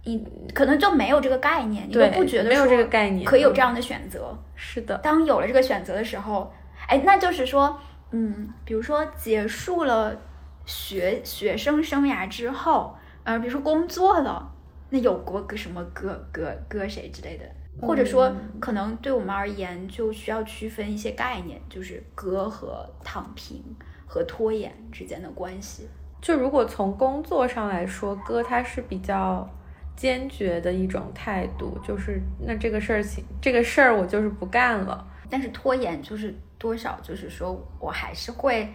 [0.04, 4.38] 你可能就没有这个概念，你就，不觉得没有这个说概念，可以有这样的选择。
[4.56, 6.52] 是的，当有了这个选择的时候，
[6.88, 7.80] 哎，那就是说，
[8.12, 10.16] 嗯，比如说结束了
[10.66, 14.52] 学学生生涯之后，呃，比如说工作了，
[14.90, 17.46] 那有过个什么割割割谁之类的，
[17.86, 23.64] 或者说可能对我们而言就需要区分一些概念，就是割和躺平
[24.08, 25.88] 和拖延之间的关系。
[26.20, 29.50] 就如果从工作上来说，割它是比较
[29.96, 35.08] 坚决的一种态度，就是那这个事儿情，这个事儿我就是不干了。
[35.30, 38.74] 但是拖延就是多少，就是说我还是会，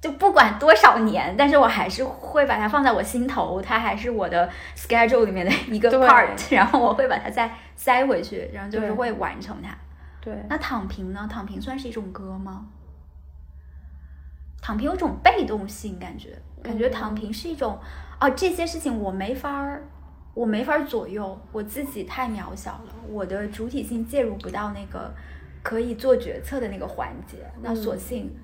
[0.00, 9.76] 就不管多少年，但是我还是会把它放在我心头，它还是我的 schedule 里面的一个对 part，然后我会把它再塞回去，然后就是会完成它。
[10.20, 11.28] 对，那躺平呢？
[11.30, 12.66] 躺平算是一种歌吗？
[14.62, 16.30] 躺平有种被动性，感觉
[16.62, 17.78] 感觉躺平是一种
[18.20, 19.82] 哦，这些事情我没法儿，
[20.34, 25.12] 我没法左右，我自己太渺小了，我的主体性介入不到那个
[25.62, 28.34] 可以做决策的那个环节，那索性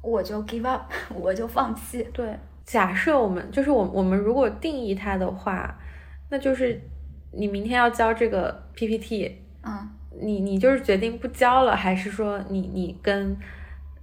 [0.00, 2.06] 我就 give up， 我就放弃。
[2.12, 5.76] 对，假设我们就是我我们如果定义它的话，
[6.30, 6.80] 那就是
[7.32, 9.90] 你明天要交这个 PPT，嗯，
[10.22, 13.36] 你你就是决定不交了，还是说你你跟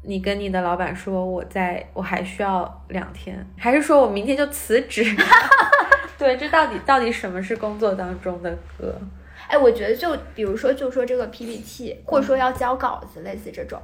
[0.01, 5.03] 你跟你的老板说我在我还需要两天，还是说我明天就辞职？
[6.19, 8.99] 对，这到底到底什么是工作当中的歌？
[9.47, 13.82] 哎，我觉得就比如说，就说这个 PPT，或者说要交稿子，类似这种，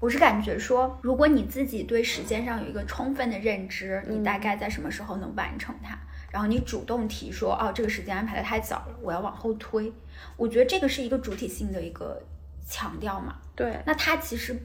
[0.00, 5.96] 我是感觉说，如果你自己对时间上有一个充分的认知，你大概在什么时候能完成它，
[6.30, 9.92] 然后你主动提说，哦，这个时间安排的太早了，我要往后推，
[10.36, 12.20] 我觉得这个是一个主体性的一个
[12.66, 13.36] 强调嘛。
[13.54, 14.56] 对，那它其实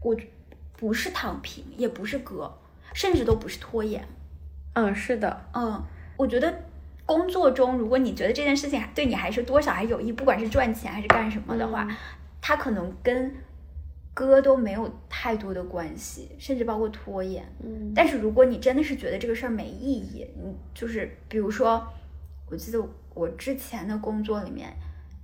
[0.00, 0.16] 我
[0.76, 2.50] 不是躺平，也不是割，
[2.94, 4.06] 甚至都不是拖延。
[4.72, 5.82] 嗯，是的，嗯，
[6.16, 6.52] 我觉得
[7.04, 11.96] 工作中，如果你觉得这件事情还对你还是多少还有益，不管是赚钱还是干什么的话，嗯
[12.40, 13.34] 它可能跟
[14.14, 17.44] 歌都没有太多的关系，甚至包括拖延。
[17.62, 21.84] 嗯，但是如果你真的是觉得这个事儿没意义，你就是比如说，
[22.48, 22.80] 我记得
[23.14, 24.72] 我之前的工作里面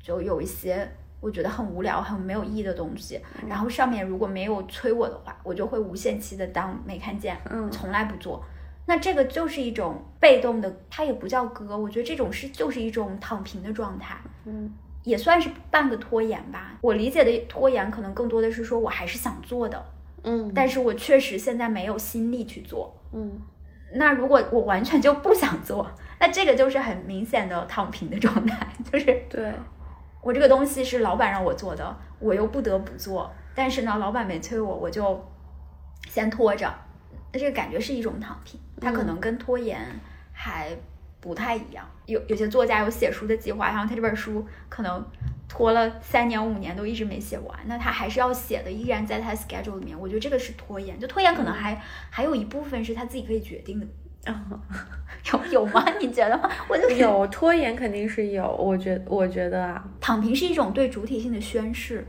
[0.02, 0.86] 就有一些
[1.20, 8.44] 我觉得很无聊、很没有意义的东西，然后上面如果没有催我的话，我就会无限期的当没看见，嗯从来不做。
[8.86, 14.16] 那这个就是一种被动的，它也不叫割，我觉得这种是就是一种躺平的状态。
[14.44, 14.72] 嗯
[15.04, 16.78] 也算是半个拖延吧。
[16.80, 19.84] 我理解的拖延可能更多的是说我还是想做的，
[20.22, 22.96] 嗯，但是我确实现在没有心力去做。
[23.12, 23.40] 嗯
[23.94, 25.90] 那如果我完全就不想做，
[26.20, 29.52] 那这个就是很明显的躺平的状态，就是对，
[30.22, 35.20] 我这个东西是老板让我做的，我又不得不做，但是呢，老板没催我，我就
[36.08, 36.72] 先拖着。
[37.32, 39.80] 那这个感觉是一种躺平，它可能跟拖延
[40.32, 40.76] 还
[41.20, 41.88] 不太一样。
[42.06, 45.04] 有有些作家有写书的计划，然后他这本书可能
[45.48, 49.98] 拖了三年五年都一直没写完，那他还是要写的，依然在他 schedule 里面。
[49.98, 53.86] 我觉得这个是拖延，就拖延可能还、还有一部分是他自己可以决定的。
[55.32, 55.84] 有有吗？
[56.00, 56.48] 你觉得吗？
[56.68, 62.06] 我就有拖延肯定是有，我觉我觉得啊，躺平是一种对主体性的宣誓，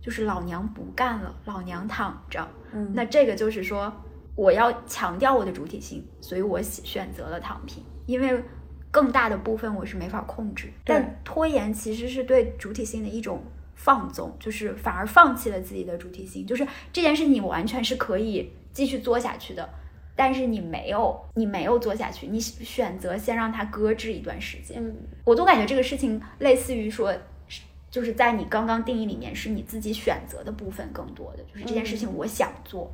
[0.00, 2.48] 就是老娘不干了，老娘躺着。
[2.72, 3.92] 嗯那这个就是说，
[4.34, 8.42] 我要强调我的主体性，所以我选选择了躺平，因为
[8.90, 10.68] 更大的部分我是没法控制。
[10.84, 13.42] 对但拖延其实是对主体性的一种
[13.74, 19.68] 放纵，就是反而放弃了自己的主体性，就是这件事你完全是可以继续做下去的。
[20.14, 24.76] 但是你没有，你没有做下去，你选择先让它搁置一段时间。
[24.78, 27.10] 嗯我都感觉这个事情类似于说，
[27.48, 32.92] 是就是在你刚刚定义里面是你自己选择的部分更多的，就是这件事情我想做，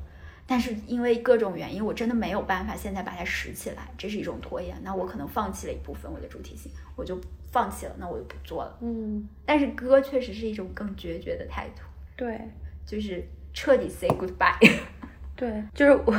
[0.49, 4.75] 但是因为各种原因，我真的没有办法现在把它拾起来，这是一种拖延。
[4.83, 7.21] 那我可能放弃了一部分我的主体性，我就
[7.53, 8.77] 放弃了，那我就不做了。
[8.81, 11.83] 嗯，但是歌确实是一种更决绝的态度，
[12.17, 12.41] 对。
[12.87, 13.23] 就是
[13.53, 14.57] 彻底 say goodbye。
[15.37, 16.15] 对，就是我，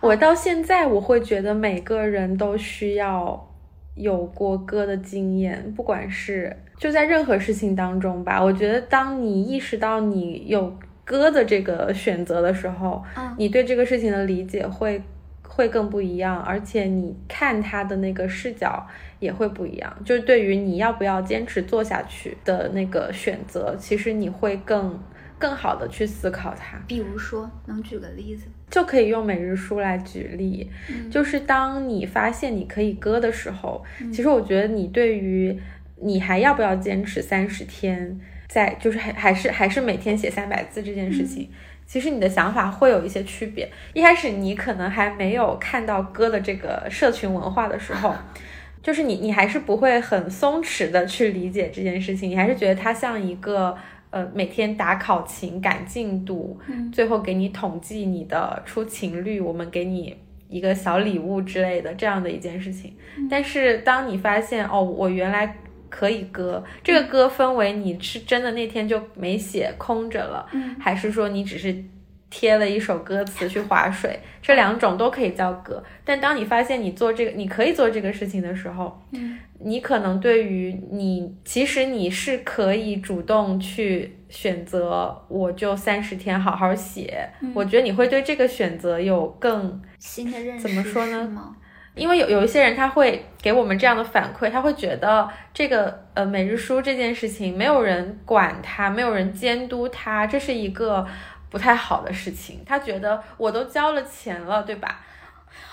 [0.00, 3.54] 我到现在我会觉得每个人都需要
[3.94, 10.74] 有过歌的经验，不管是就在任何事情当中吧，我觉得当你意识到你有
[11.06, 15.00] 歌的这个选择的时候，嗯你对这个事情的理解会
[15.42, 18.86] 会更不一样，而且你看他的那个视角
[19.20, 19.96] 也会不一样。
[20.04, 25.00] 就是对于你要不要坚持做下去的那个选择，其实你会更
[25.38, 26.76] 更好的去思考它。
[26.88, 28.46] 比如说，能举个例子？
[28.68, 35.56] 就可以用每日书来举例，嗯就是当你发现你可以割的时候，其实我觉得你对于
[36.02, 41.48] 你还要不要坚持三十天，在就是还还是还是每天写三百字这件事情。
[41.86, 43.68] 其实你的想法会有一些区别。
[43.92, 48.12] 一开始你可能还没有看到哥的这个社群文化的时候，
[48.82, 53.76] 就是你你还是不会很松弛的去理解这件事情，你还是觉得它像一个
[54.10, 60.16] 呃每天打考勤赶进度，嗯最后给你统计你的出勤率，我们给你
[60.48, 62.92] 一个小礼物之类的这样的一件事情。
[63.30, 65.56] 但是当你发现哦，我原来
[65.90, 71.84] 可以割，这个割分为你是真的那天就没写空着了，嗯还是说你只是
[72.28, 75.82] 贴了一首歌词去划水，这两种都可以叫割。
[76.04, 87.26] 但当你发现你做这个，你可以做这个事情的时候，嗯你可能对于你，其实你是可以主动去选择，我就三十天好好写。
[87.54, 91.56] 我觉得你会对这个选择有更，新的认识怎么说呢？
[91.96, 101.06] 因为有有一些人他会给我们这样的反馈，他会觉得这个呃每日书这件事情没有人管他，没有人监督他，这是一个
[101.50, 102.62] 不太好的事情。
[102.66, 105.00] 他觉得我都交了钱了，对吧？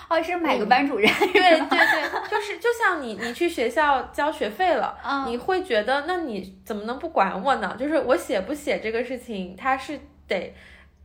[0.08, 7.76] 哦，是买个班主任，对对对，就是就像你你去学校交学费了，嗯你会觉得那你怎么能不管我呢？
[7.78, 10.54] 就是我写不写这个事情，他是得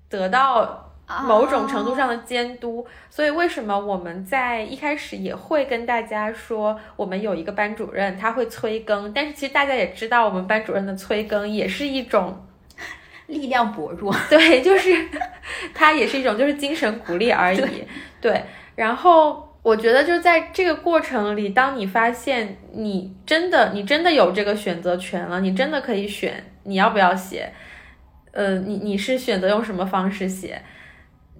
[0.09, 0.88] 得到
[1.25, 2.85] 某种程度上的监督。
[3.09, 12.45] 所以为什么我们在一开始也会跟大家说，我们有一个班主任，他会催更，但是其实大家也知道，我们班主任的催更也是一种
[13.27, 14.15] 力量薄弱。
[14.29, 15.07] 对，就是
[15.73, 17.83] 他也是一种就是精神鼓励而已。
[18.21, 18.43] 对，
[18.75, 27.51] 然后我觉得就在这个过程里，当你发现你真的你真的有这个选择权了，你真的可以选你要不要写，
[28.31, 30.61] 呃，你你是选择用什么方式写？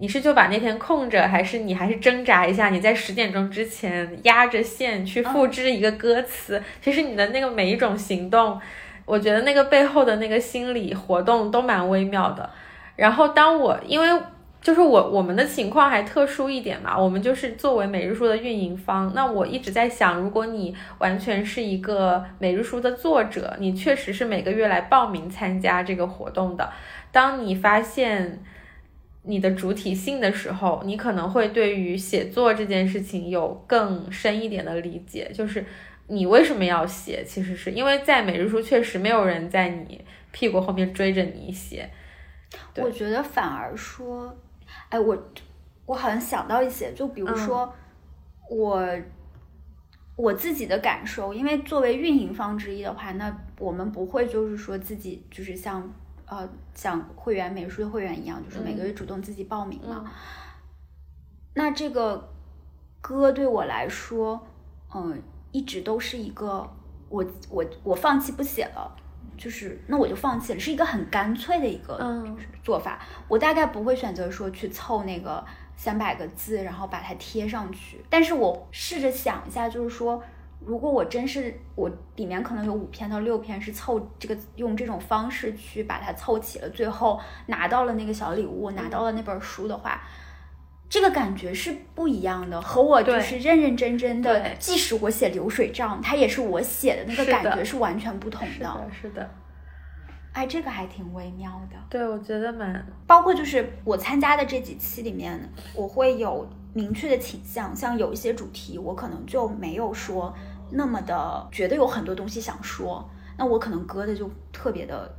[0.02, 2.70] 你是就把那天空着，还是你还是挣扎一下？
[2.70, 6.64] 你在十点钟之前压着线去复制一个歌词？
[6.82, 8.58] 其实你的那个每一种行动，
[9.04, 12.50] 我觉得那个背后的那个心理活动都蛮微妙的。
[12.96, 14.22] 然后当我因为
[14.62, 26.70] 就是我我们的情况还特殊一点嘛，我们就是作为每日书的运营方，那我一直在想，如果你完全是一个每日书的作者，你确实是每个月来报名参加这个活动的，
[27.12, 28.42] 当你发现。
[29.30, 35.64] 你的主体性的时候，你可能会对于写作这件事情有更深一点的理解，就是
[36.08, 41.88] 你为什么要写，其实是因为在每日书确实没有人在你屁股后面追着你写。
[42.78, 42.90] 我。
[42.90, 44.36] 觉得反而说，
[44.90, 45.16] 哎，我
[45.86, 47.72] 我好像想到一些，就比如说、
[48.50, 48.84] 我
[50.16, 55.88] 我自己的感受，因为作为运营方之一的话，那我们不会就是说自己就是像
[56.30, 60.10] 呃像会员美术的会员一样，就是每个月主动自己报名嘛。
[61.56, 62.30] 那这个
[63.02, 64.48] 歌对我来说，
[64.96, 65.22] 嗯，
[65.52, 66.70] 一直都是一个
[67.10, 68.96] 我我我放弃不写了。
[69.38, 73.00] 就是那我就放弃了，是一个很干脆的一个嗯做法。
[73.30, 75.42] 我大概不会选择说去凑那个
[75.78, 78.04] 三百个字，然后把它贴上去。
[78.10, 80.22] 但是我试着想一下，就是说，
[80.60, 90.02] 如果我真是我里面可能有五篇到六篇是凑这个用这种方式去把它凑齐了，最后拿到了那个小礼物，拿到了那本书的话。
[90.92, 99.30] 这个感觉是不一样的，和我就是认认真真的，即使我写流水账，它也是我写的那个感觉是完全不同是的，是的，
[100.34, 101.78] 哎，这个还挺微妙的。
[101.92, 105.40] 对，我觉得蛮包括就是我参加的这几期里面，
[105.76, 110.34] 我会有明确的倾向，像有一些主题，我可能就没有说
[110.72, 115.12] 那么的觉得有很多东西想说，那我可能割的就特别的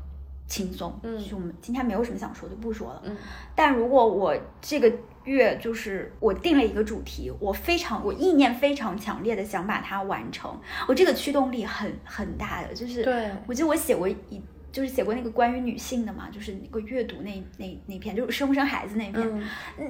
[0.47, 3.03] 轻松，嗯就我们今天没有什么想说就不说了。
[3.05, 3.17] 嗯
[3.55, 4.93] 但如果我这个
[5.25, 14.43] 月就是我定了一个主题，我非常我意念非常强烈的想把它完成，我这个驱动力很很大的，就是对我记得我写过一。
[14.73, 19.17] 就是写过那个关于女性的嘛，就是那个阅读那那那篇，就是生不生孩子那篇。
[19.17, 19.43] 嗯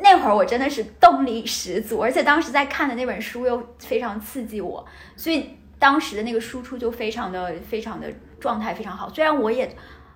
[0.02, 9.08] 那会儿我真的是动力十足，而且当时在看的那本书又非常刺激我，所以当时的那个输出就非常的非常的状态非常好。
[9.08, 9.74] 虽然我也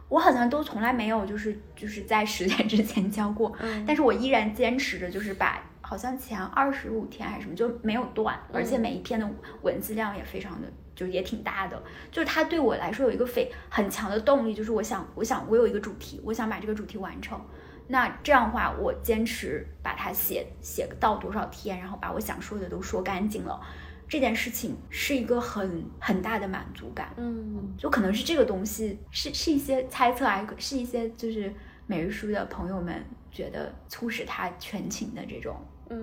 [0.09, 9.31] 我好像都从来没有就是就是在十点之前交过，嗯但是我依然坚持着就是把好像前二十五天还是什么就没有断，而且每一篇的
[9.61, 11.81] 文字量也非常的，就也挺大的。
[12.11, 17.39] 就是它对我来说有一个非很强的动力，就是我想，我想我有一个主题，我想把这个主题完成。
[17.87, 23.61] 那这样的话，我坚持把它写写到多少天，然后把我想说的都说干净了，
[24.09, 27.13] 这件事情是一个很很大的满足感。
[27.19, 31.53] 嗯，就可能是这个东西，是是一些猜测啊，是一些就是
[31.87, 35.55] 每日书的朋友们觉得促使他全勤的这种。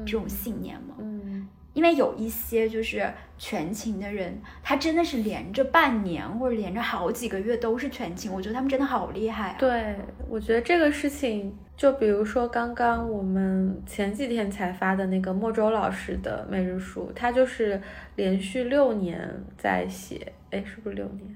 [0.05, 0.95] 这种信念吗？
[0.99, 9.55] 嗯，因为有一些就是全勤的人，他真的是连着半年或者连着好几个月都是全勤，我觉得他们真的好厉害啊。
[9.57, 9.95] 对，
[10.29, 17.81] 我觉得这个事情，就比如说刚刚我们前几天才发的那个莫舟老师的每日书，他就是
[18.15, 21.35] 连续六年在写，哎，是不是六年？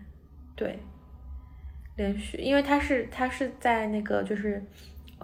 [0.56, 0.80] 对，
[1.96, 4.64] 连续，因为他是他是在那个就是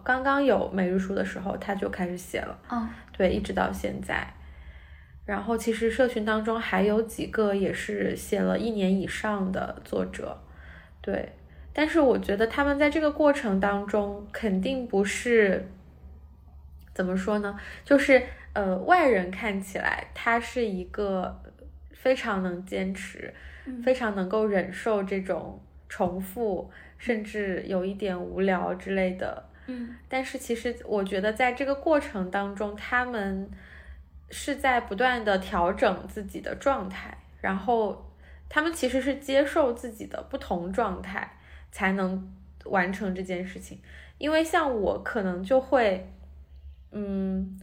[0.04, 2.60] 刚刚有每日书的时候，他就开始写了。
[2.70, 2.90] 嗯。
[3.14, 4.26] 对，一直到现在，
[5.26, 10.42] 然后其实社群当中还有几个也是写了一年以上的作者，
[11.02, 11.34] 对，
[11.72, 15.70] 但是我觉得他们在这个过程当中肯定不是
[16.96, 18.24] 怎么说呢，就是
[18.54, 21.40] 呃外人看起来他是一个
[21.94, 23.32] 非常能坚持，
[23.84, 29.51] 非常能够忍受这种重复，甚至有一点无聊之类的。
[29.68, 33.50] 嗯，但是其实我觉得在这个过程当中，他们
[34.30, 38.12] 是在不断的调整自己的状态，然后
[38.50, 41.38] 他们其实是接受自己的不同状态，
[41.72, 42.34] 才能
[42.66, 43.80] 完成这件事情。
[44.18, 46.08] 因为像我可能就会，
[46.92, 47.60] 嗯，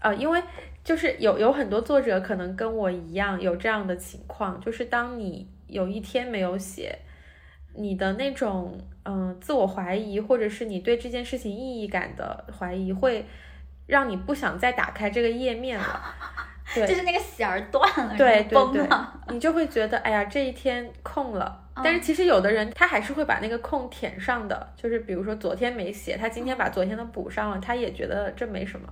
[0.00, 0.42] 呃，因为
[0.84, 6.98] 就是有有很多作者可能跟我一样有这样的情况，就是当你有一天没有写。
[7.74, 13.26] 你的那种嗯自我怀疑，或者是你对这件事情意义感的怀疑，会
[13.86, 16.00] 让你不想再打开这个页面了。
[16.74, 18.88] 对，就是那个弦儿断了，对对对，
[19.28, 21.61] 你就会觉得哎呀，这一天空了。
[21.76, 28.88] 但是其实有的人他还是会把那个空填上的，就是比如说昨天没写，他今天把昨天的补上了，他也觉得这没什么。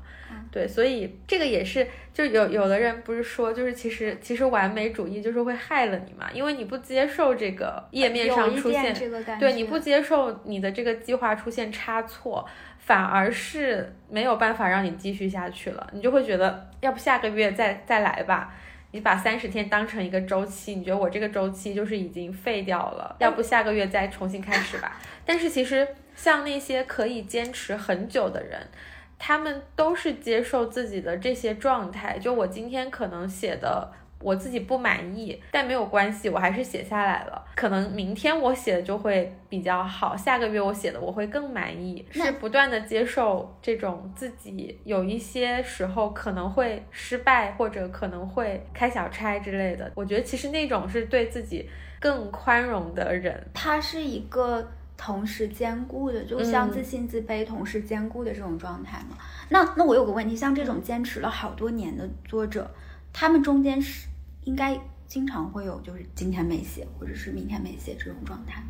[0.53, 8.93] 对，所以这个也是，就有有的人不是说，就是其实其实完美主义就是会害了你嘛，因为你不接受这个页面上出现，
[9.39, 12.45] 对，你不接受你的这个计划出现差错，
[12.79, 18.53] 反而是没有办法让你继续下去了，你就会觉得要不下个月再再来吧。
[18.93, 25.01] 你把三十天当成一个周期，你觉得我这个周期就是已经废掉了，要不下个月再重新开始吧？
[25.25, 28.69] 但是其实像那些可以坚持很久的人。
[29.23, 37.45] 他们都是接受自己的这些状态，就我今天可能写的我自己不满意，但没有关系，我还是写下来了。
[37.55, 42.07] 可能明天我写的就会比较好，下个月我写的我会更满意。
[42.11, 49.91] 是不断的接受这种自己有一些时候可能会失败，或者可能会开小差之类的。
[49.95, 51.69] 我觉得其实那种是对自己
[51.99, 53.47] 更宽容的人。
[53.55, 54.71] 他是一个。
[55.03, 59.17] 同时兼顾的，就像自信自卑同时兼顾的这种状态嘛。
[59.49, 62.71] 那那我有个问题，像这种坚持了好多年的作者，
[63.11, 64.10] 他们中间是
[64.45, 68.69] 应该经常会有就是今天没写，或者是明天没写这种状态吗？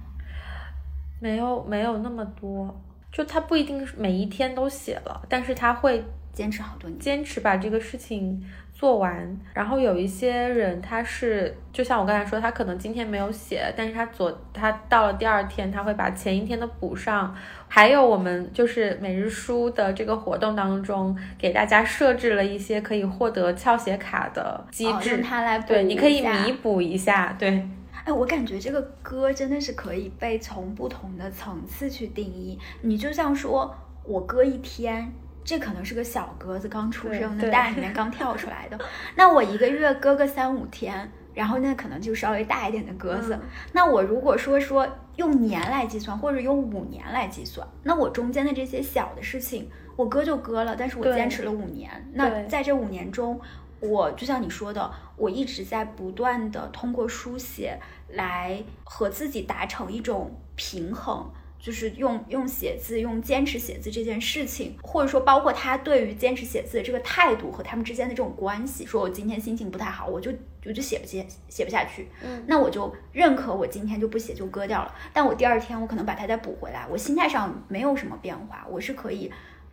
[1.21, 2.81] 没有，没有那么多。
[3.12, 8.43] 就他不一定每一天都写了，但是他会坚持好多年，坚持把这个事情。
[8.72, 17.37] 做完，然后有一些人，他是就像我刚才说，他可能今天没有写，但是他昨他到了第二天，他会把前一天的补上。
[17.68, 27.37] 还有我们就是每日书的这个活动当中，给大家设置了一些可以获得翘写卡的机制，用它来对，你可以弥补一下。
[27.39, 27.68] 对，
[28.07, 32.59] 哎，我感觉这个歌真的是可以被从不同的层次去定义。
[32.81, 35.12] 你就像说我歌一天。
[35.51, 38.78] 这可能是个小鸽子刚出生的蛋里面刚跳出来的，
[39.16, 43.36] 那我一个月割个三五天，然后那可能就稍微大一点的鸽子。
[43.72, 44.86] 那我如果说说
[45.16, 51.90] 用年来计算，或者用五年来计算，那我中间的这些小的事情，我割就割了，但是我坚持了五年。
[52.12, 53.40] 那在这五年中，
[53.80, 57.76] 我就像你说的，我一直在不断的通过书写
[58.11, 61.28] 来和自己达成一种平衡。
[61.61, 68.86] 就是用用写字，用坚持写字这件事情，或者说包括他对于坚持写字的这个态度和他们之间的这种关系。
[68.86, 70.32] 说我今天心情不太好，我就
[70.64, 74.94] 我就写不写写不下去，嗯，那我就认可我今天就不写就割掉了。
[75.12, 79.30] 但我第二天我可能把它再补回来，我心态上没有什么变化，我是可以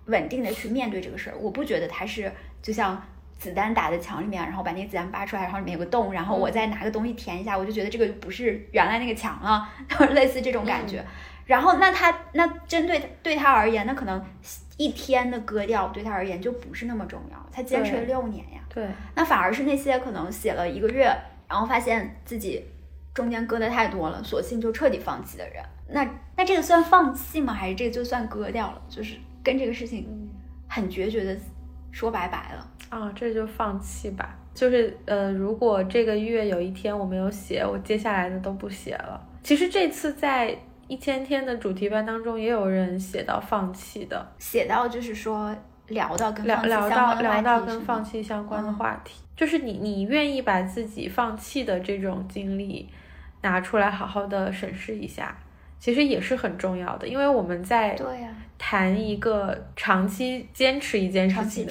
[0.07, 1.37] 稳定的去面对这个事儿。
[1.39, 2.29] 我不觉得它是
[2.61, 3.01] 就像
[3.37, 9.69] 子弹打在墙里面，然后把那个子弹扒出来，然后里面有个洞，然后我再拿个东西填一下，我就觉得这个不是原来那个墙了，
[10.13, 11.05] 类似这种感觉。
[11.47, 14.23] 然后，那他那针对对他而言，那可能
[14.77, 17.49] 一天的割掉对他而言就不是那么重要。
[17.51, 18.85] 他坚持了六年呀，对，
[19.15, 21.05] 那反而是那些可能写了一个月，
[21.47, 22.63] 然后发现自己
[23.13, 27.53] 中间割的太多了，索性就彻底放弃的人，那那这个算放弃吗？
[27.53, 28.81] 还是这个就算割掉了？
[28.89, 30.29] 就是跟这个事情
[30.67, 31.35] 很决绝的
[31.91, 32.69] 说拜拜了。
[32.89, 34.37] 啊，这就放弃吧。
[34.53, 39.19] 就是呃，如果这个月有一天我没有写，我接下来的都不写了。
[39.43, 45.55] 其实这次在一千天的主题班当中，也有人写到放弃的，写到就是说
[45.87, 47.77] 聊到跟放弃聊聊相关的到聊到话题是吗？
[47.77, 48.73] 跟放弃相关的嗯。
[48.75, 52.89] 话题，就是你你愿意把自己放弃的这种经历
[53.41, 55.37] 拿出来好好的审视一下，
[55.79, 61.67] 其实也是很重要的，因为我们在对呀、谈一个长期坚持一件事情。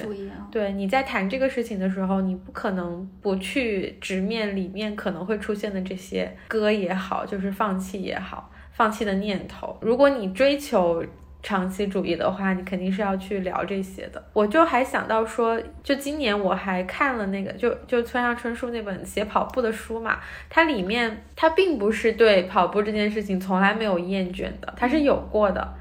[0.49, 9.75] 对，你在谈这个事情的时候，你不可能不去直面里面可能会出现的这些歌也好，就是放弃也好，放弃的念头。
[9.81, 11.03] 如果你追求
[11.43, 14.23] 长期主义的话，你肯定是要去聊这些的。
[14.31, 20.19] 我就还想到说，就今年我还看了那个，就就村上春树那本写跑步的书嘛，
[20.49, 25.73] 它里面它并不是对跑步这件事情从来没有厌倦的，它是有过的，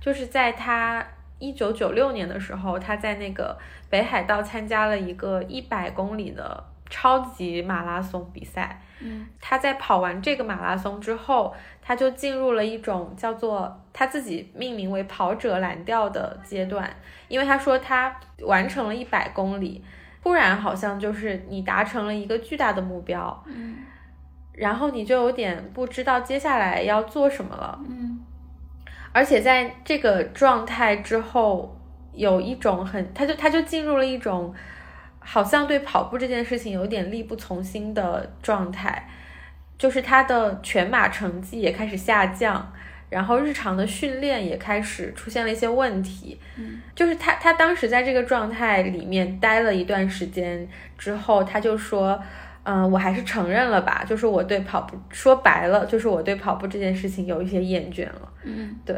[0.00, 1.04] 就是在他。
[1.38, 3.58] 一九九六年的时候，他在那个
[3.90, 8.78] 北海道参加了一个一百公里的超级马拉松比赛。
[9.40, 16.88] 他在跑完这个马拉松之后，他就进入了一种叫做他自己命名为“跑者蓝调”的阶段，
[17.26, 19.82] 因为他说他完成了一百公里，
[20.22, 23.78] 突然好像就是你达成了一个巨大的目标，嗯
[24.52, 27.80] 然后你就有点不知道接下来要做什么了。
[27.88, 28.20] 嗯
[29.12, 31.76] 而且在这个状态之后，
[32.12, 34.54] 有一种很，他就他就进入了一种
[35.24, 39.08] 好像对跑步这件事情有点力不从心的状态，
[39.78, 42.72] 就是他的全马成绩也开始下降，
[43.08, 46.38] 然后日常的训练也开始出现了一些问题。
[46.56, 50.68] 嗯，就是他他当时在这个状态里面待了一段时间
[50.98, 52.22] 之后，他就说。
[52.64, 58.32] 嗯，我还是承认了吧，就是我对跑步说白了，就是我对跑步这件事情有一些厌倦了。
[58.44, 58.96] 嗯，对，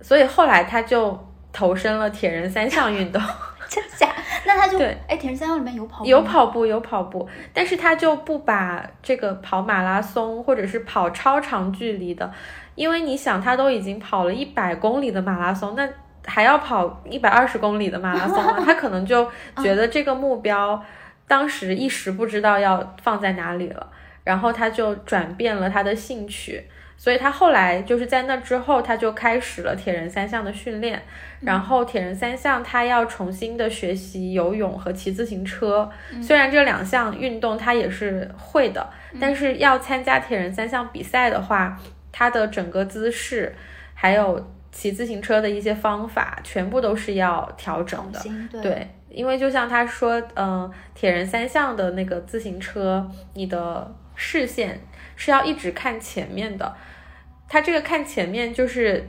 [0.00, 1.16] 所以后来他就
[1.52, 3.22] 投身了铁人三项运动，
[3.68, 4.08] 真假？
[4.46, 12.32] 那他就对哎，铁人三项里面有跑步有跑步有跑步，但是他就不把这个跑马拉松或者是跑超长距离的，
[12.74, 15.86] 因为你想他都已经跑了一百公里的马拉松，那
[16.26, 18.56] 还要跑一百二十公里的马拉松吗？
[18.64, 19.30] 他可能就
[19.62, 20.82] 觉得这个目标
[21.26, 23.86] 当时一时不知道要放在哪里了，
[24.24, 26.64] 然后他就转变了他的兴趣。
[26.98, 31.02] 所以他后来就是在那之后，他就开始了铁人三项的训练。
[31.40, 35.88] 然后铁人三项他要重新的学习游泳和骑自行车，
[36.20, 38.90] 虽然这两项运动他也是会的，
[39.20, 41.78] 但是要参加铁人三项比赛的话，
[42.10, 43.54] 他的整个姿势
[43.94, 48.20] 还有骑自行车的一些方法，全部都是要调整的。
[48.50, 54.80] 对对，因为就像他说，嗯、铁人三项的那个自行车，你的视线
[55.14, 56.74] 是要一直看前面的。
[57.48, 59.08] 它这个看前面就是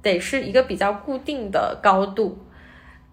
[0.00, 2.38] 得是一个比较固定的高度，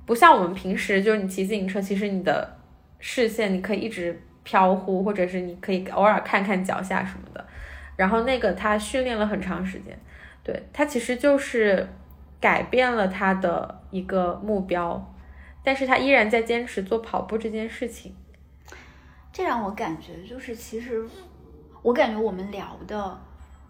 [0.05, 2.57] 不像我们平时就是你骑自行车，其实你的
[2.99, 7.45] 视线你可以一直飘忽，或者是你可以偶尔看看脚下什么的。
[7.95, 9.99] 然后那个他训练了很长时间，
[10.43, 11.87] 对他其实就是
[12.39, 15.15] 改变了他的一个目标，
[15.63, 18.15] 但是他依然在坚持做跑步这件事情。
[19.33, 21.03] 这让我感觉就是，其实
[21.81, 23.19] 我感觉我们聊的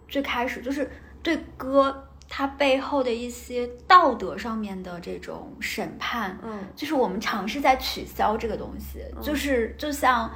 [0.08, 0.89] 最开始就是
[1.22, 6.60] 对歌它背后的一些道德上面的这种审判，嗯。
[6.76, 10.30] 就是我们尝试在取消这个东西，就是就像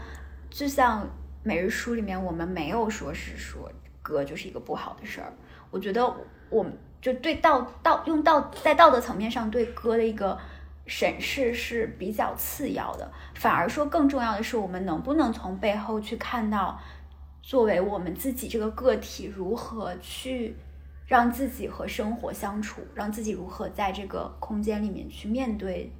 [0.49, 1.07] 就像
[1.43, 5.33] 每日书里面，我们没有说是说歌就是一个不好的事儿。
[5.69, 6.13] 我觉得
[6.49, 10.37] 我们就对道道用道在道德层面上对歌的一个
[10.85, 16.79] 审视是比较次要的，反而说更重要的是我们能不能从背后去看到，
[17.41, 20.55] 作为我们自己这个个体如何去
[21.07, 25.91] 让自己和生活相处，让自己如何在这个空间里面去面对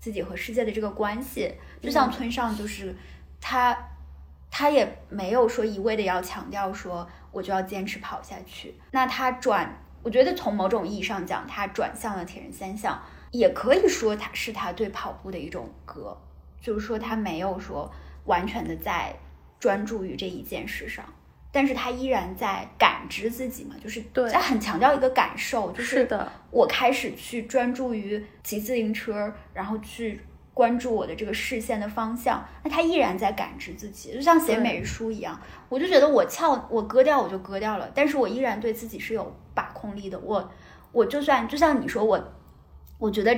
[0.00, 1.54] 自己和世界的这个关系。
[1.80, 2.96] 就像村上，就是
[3.40, 3.76] 他，
[4.50, 8.74] 他也没有说一味的要强调说我就要坚持跑下去。
[8.90, 16.16] 那他转，我觉得从某种意义上讲，他转向了铁人三项，也可以说他是他对跑步的一种歌，
[16.60, 17.92] 就是说他没有说
[18.24, 19.14] 完全的在
[19.58, 21.04] 专注于这一件事上。
[21.52, 30.20] 但是他依然在感知自己嘛，就是对他很强调一个感受，就是的，我开始去专注于骑自行车，然后去
[30.52, 32.46] 关注我的这个视线的方向。
[32.62, 35.40] 那他依然在感知自己，就像写对每日书一样。
[35.70, 40.18] 我就觉得我翘，我割掉我就割掉了，但是我依然对自己是有把控力的。
[40.18, 40.52] 我
[40.92, 42.32] 我就算就像你说我，
[42.98, 43.34] 我觉得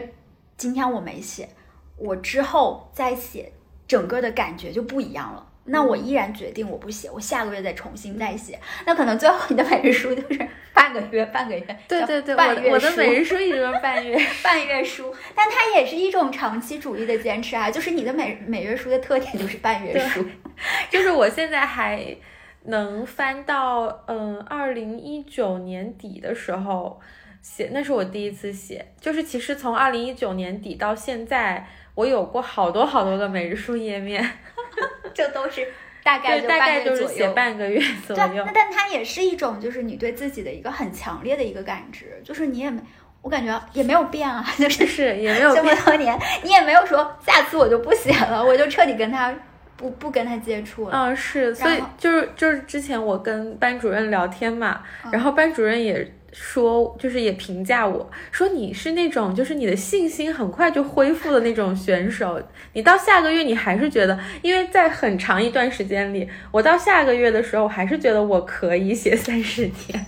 [0.56, 1.48] 今天我没写，
[1.96, 3.52] 我之后再写，
[3.86, 5.44] 整个的感觉就不一样了。
[5.68, 8.58] 那我依然决定我不写，我下个月再重新再写。
[8.86, 11.78] 那可能最后你的每日书就是半个月，半个月。
[11.86, 15.14] 对对对，半月我的每日书一直都是半月， 半月书。
[15.34, 20.24] 但它也是一种长期主义的坚持啊，就是你的每每月书的特点就是半月书。
[20.90, 22.16] 就是我现在还
[22.64, 27.00] 能翻到，嗯，二零一九年底的时候
[27.40, 28.84] 写，那是我第一次写。
[29.00, 31.66] 就是其实从二零一九年底到现在，
[31.98, 34.24] 我有过好多好多个每日书页面。
[35.12, 35.66] 这都是
[36.04, 38.44] 大概大概就是写半个月左右。
[38.46, 42.80] 那但它也是一种，就是你对自己的一个很强烈的一个感知，就是你也没，
[43.20, 49.34] 我感觉也没有变啊，就是是也没有这么多年，你也没有说下次我就不写了，我就彻底跟他
[49.76, 50.92] 不不跟他接触了。
[50.94, 56.14] 嗯，是，所以就是就是之前我跟班主任聊天嘛，然后班主任也。
[56.32, 62.40] 说就是也评价我说你是那种就是你的信心很快就恢复的那种选手，
[62.74, 70.04] 你到下个月你还是觉得，因为在很长一段时间里，我到下个月的时候还是觉得我可以写三十天。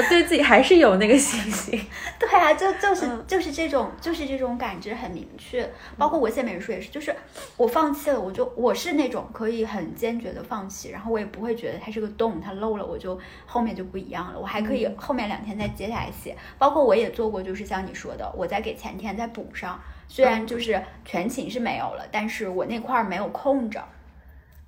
[0.00, 1.78] 我对自己还是有那个信心，
[2.18, 5.70] 对啊，就就是就是这种就是这种感知很明确。
[5.98, 7.14] 包括我写美术也是，就是
[7.58, 16.34] 我放弃了，我就我是那种可以很坚决的放弃，然后我也不会觉得它是个洞，它漏了我就后面就不一样了，我还可以后面两天再接下来写。
[16.58, 19.78] 包括我也做过，就是像你说的，我再给前天再补上，
[20.08, 23.84] 虽然就是全勤是没有了，但是我那块儿没有空着，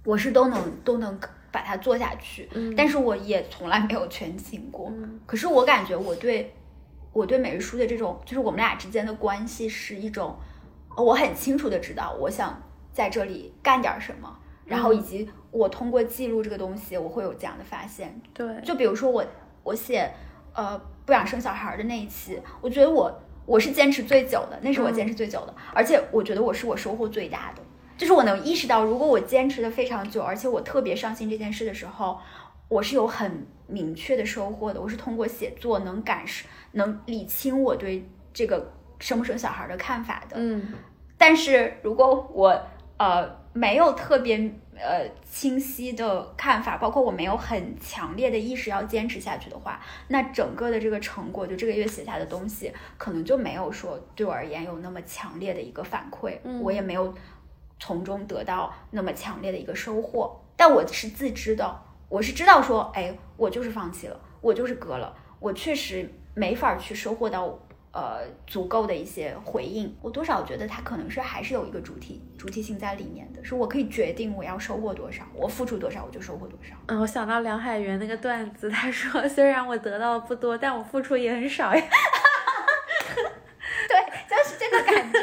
[0.04, 1.18] 我是都能都能。
[1.52, 4.90] 把它做下去，但是我也从来没有全勤过。
[5.26, 6.52] 可是我感觉我对
[7.12, 10.34] 我对美日书的这种，就是我们俩之间的关系是一种，
[10.96, 12.60] 我很清楚的知道我想
[12.92, 14.34] 在这里干点什么，
[14.64, 18.18] 然后以及我通过记录这个东西，我会有这样的发现。
[18.32, 19.22] 对，就比如说我
[19.62, 20.10] 我写
[20.54, 27.62] 呃不想生小孩的那一期，我觉得我我是坚持最久的，那是我坚持最久的，而且我觉得我是我收获最大的。
[28.02, 32.18] 就是我能意识到，如果我坚持的非常久，而且我特别上心这件事的时候，
[32.66, 34.80] 我是有很明确的收获的。
[34.80, 40.34] 我是通过写作能感受、能理清我对这个生不生小孩的看法的。
[40.36, 40.74] 嗯，
[41.16, 42.60] 但是如果我
[42.96, 44.36] 呃没有特别
[44.74, 56.36] 呃清晰的看法，包括我没有很强烈的意识要坚持下去的话，那整个的这个成果，就这个月写下的东西，可能就没有说对我而言有那么强烈的一个反馈。
[56.42, 57.14] 嗯我也没有。
[57.78, 67.58] 从中得到那么强烈的一个收获，但我是自知的，我是知道说，哎，我就是放弃了，我就是割了，我确实没法去收获到
[67.92, 69.94] 呃足够的一些回应。
[70.00, 76.74] 我多少觉得它可能是还是有一个主体主体性在里面的，是我可以决定我要收获多少，我付出多少我就收获多少。
[76.86, 81.82] 嗯，我想到梁海源那个段子，他说 虽然我得到的不多，但我付出也很少呀。
[83.88, 83.98] 对，
[84.28, 84.56] 就是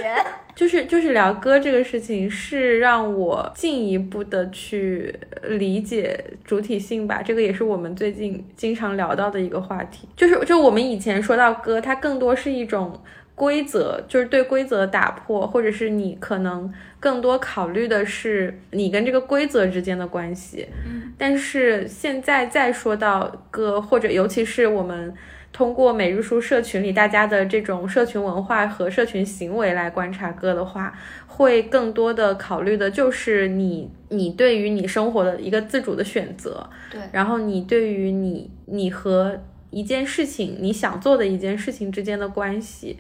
[0.55, 7.21] 就是就是聊歌这个事情，是让我进一步的去理解主体性吧。
[7.21, 10.07] 这个也是我们最近经常聊到的一个话题。
[10.17, 13.01] 就是就我们以前说到歌，它更多是一种
[13.35, 16.69] 规则，就是对规则打破，或者是你可能
[16.99, 20.67] 更多考虑的是你跟这个规则之间的关系。
[20.85, 25.13] 嗯，但是现在再说到歌，或者尤其是我们。
[25.51, 30.93] 通过每日书社群里大家的这种社群文化和社群行为来观察歌的话，
[31.27, 42.97] 会更多的考虑的就是你你对于你生活的一个自主的选择，对，然后你对于你你和一件事情你想做的一件事情之间的关系，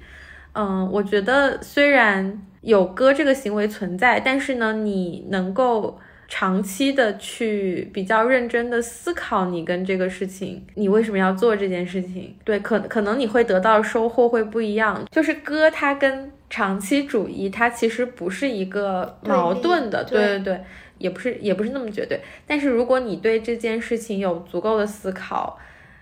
[0.53, 5.99] 嗯，我觉得虽然有歌这个行为存在，但是呢，你能够。
[6.31, 12.35] 长期的去比较认真的思考你跟这个事情，你为什么要做这件事情？
[12.45, 15.03] 对，可可能你会得到收获会不一样。
[15.09, 20.61] 就是歌，它跟长期主义，它其实不是一个矛盾的，对对对，
[20.99, 22.21] 也不是也不是那么绝对。
[22.45, 25.57] 但是如果你对这件事情有足够的思考，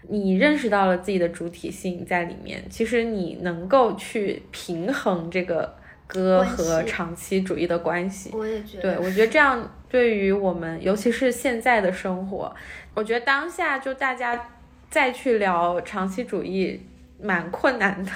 [0.09, 5.77] 你认识到了自己的主体性在里面，其实你能够去平衡这个。
[6.07, 12.55] 歌和长期主义的关系，我也觉得，对我觉得这样对于我们，尤其是现在的生活，
[12.93, 14.49] 我觉得当下就大家
[14.89, 16.81] 再去聊长期主义
[17.21, 18.11] 蛮困难的，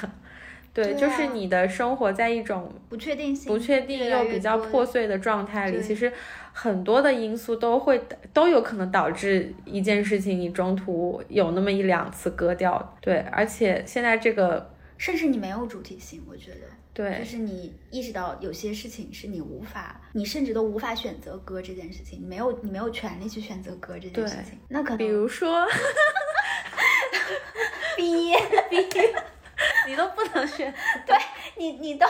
[0.73, 6.11] 对，就是你的生活在一种不确定性、不确定又比较破碎的状态里，其实
[6.53, 16.67] 很多的因素都会都有可能导致一件事情你中途有那么一两次割掉，对，而且现在这个甚至你没有主体性，我觉得。
[16.93, 24.59] 对，就是你意识到有些事情是你无法，你甚至都无法选择割这件事情，你没有，你没有权利去选择割这件事情。
[24.67, 25.65] 那可能比如说，
[27.95, 28.37] 毕业，
[28.69, 29.15] 毕业，
[29.87, 30.73] 你都不能选，
[31.05, 31.15] 对
[31.55, 32.05] 你你都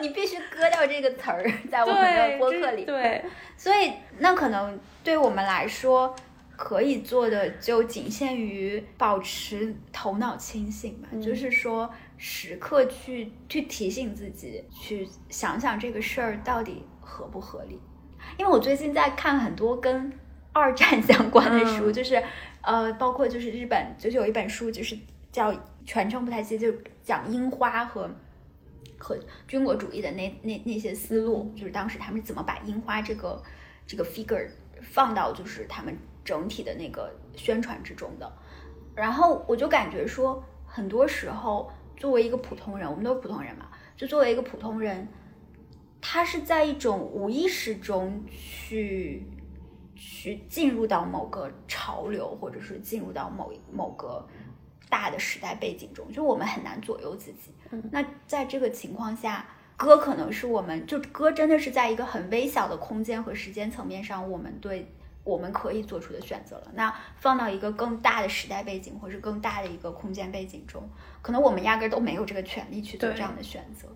[0.00, 2.84] 你必须割掉这个词儿在我们的播客里。
[2.84, 3.24] 对，
[3.56, 6.14] 所以那可能对我们来说，
[6.56, 11.90] 可以做的就仅限于保持头脑清醒吧，就是说
[12.22, 17.80] 时刻去去提醒自己，去想想这个事儿到底合不合理。
[18.36, 20.12] 因为我最近在看很多跟
[20.52, 22.22] 二战 相关的书，就是
[22.60, 24.94] 呃，包括就是日本就是有一本书，就是
[25.32, 25.50] 叫
[25.86, 26.70] 全称不太记，就
[27.02, 28.10] 讲樱花和
[28.98, 29.18] 和
[29.48, 33.42] 军国主义的那那那些思路，就是当时他们怎么把樱花这个
[33.86, 34.46] 这个 figure
[34.82, 38.30] 放到就是他们整体的那个宣传之中的。
[38.94, 45.06] 然后我就感觉说，很多时候作为一个普通人，我们都是普通人嘛，就作为一个普通人。
[46.00, 49.22] 他是在一种无意识中去
[49.94, 54.26] 去进入到某个潮流，或者是进入到某某个
[54.88, 57.52] 大的时代背景中，就我们很难左右自己。
[57.92, 59.44] 那在这个情况下，
[59.76, 64.90] 歌可能是我们就歌真的是在一个很微小的空间和时间层面上，我们对
[65.24, 66.70] 我们可以做出的选择了。
[66.74, 70.88] 那放到一个更大的时代背景，或者更大的一个空间背景中，
[71.22, 73.88] 可能我们压根儿都没有这个权利去做这样的选择。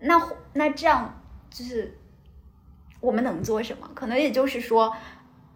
[0.00, 0.20] 那
[0.52, 1.18] 那这样。
[1.54, 1.98] 就是
[2.98, 3.90] 我们能做什么？
[3.94, 4.96] 可能也就是说，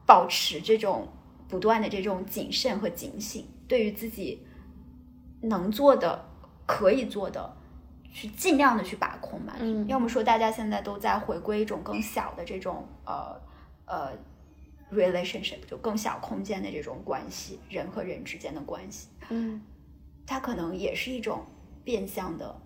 [0.05, 1.09] 保持这种
[1.49, 4.47] 不断的这种谨慎和警醒，对于自己
[5.41, 6.23] 能做的、
[6.67, 7.57] 可以做的，
[8.13, 9.57] 去尽量的去把控吧。
[9.59, 13.41] 嗯，要么说大家现在都在回归一种更小的这种呃
[13.87, 14.13] 呃
[14.93, 19.09] relationship，就更小空间的这种关系，人和人之间的关系。
[19.31, 19.61] 嗯，
[20.27, 21.45] 它可能也是一种
[21.85, 22.61] 变相的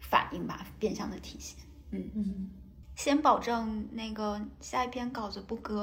[0.00, 1.58] 反应吧，变相的体现。
[1.90, 2.50] 嗯嗯。
[2.94, 5.82] 先保证那个下一篇稿子不割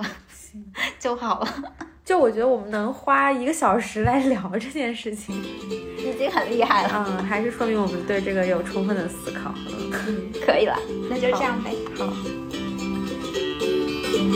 [0.99, 1.73] 就好了。
[2.05, 7.05] 就我觉得我们能花一个小时来聊这件事情，已经很厉害了。
[7.09, 9.51] 嗯，还是说明我们对这个有充分的思考。
[9.57, 10.77] 嗯，可以了，
[11.09, 11.73] 那就这样呗。
[11.97, 12.05] 好。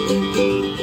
[0.08, 0.83] 感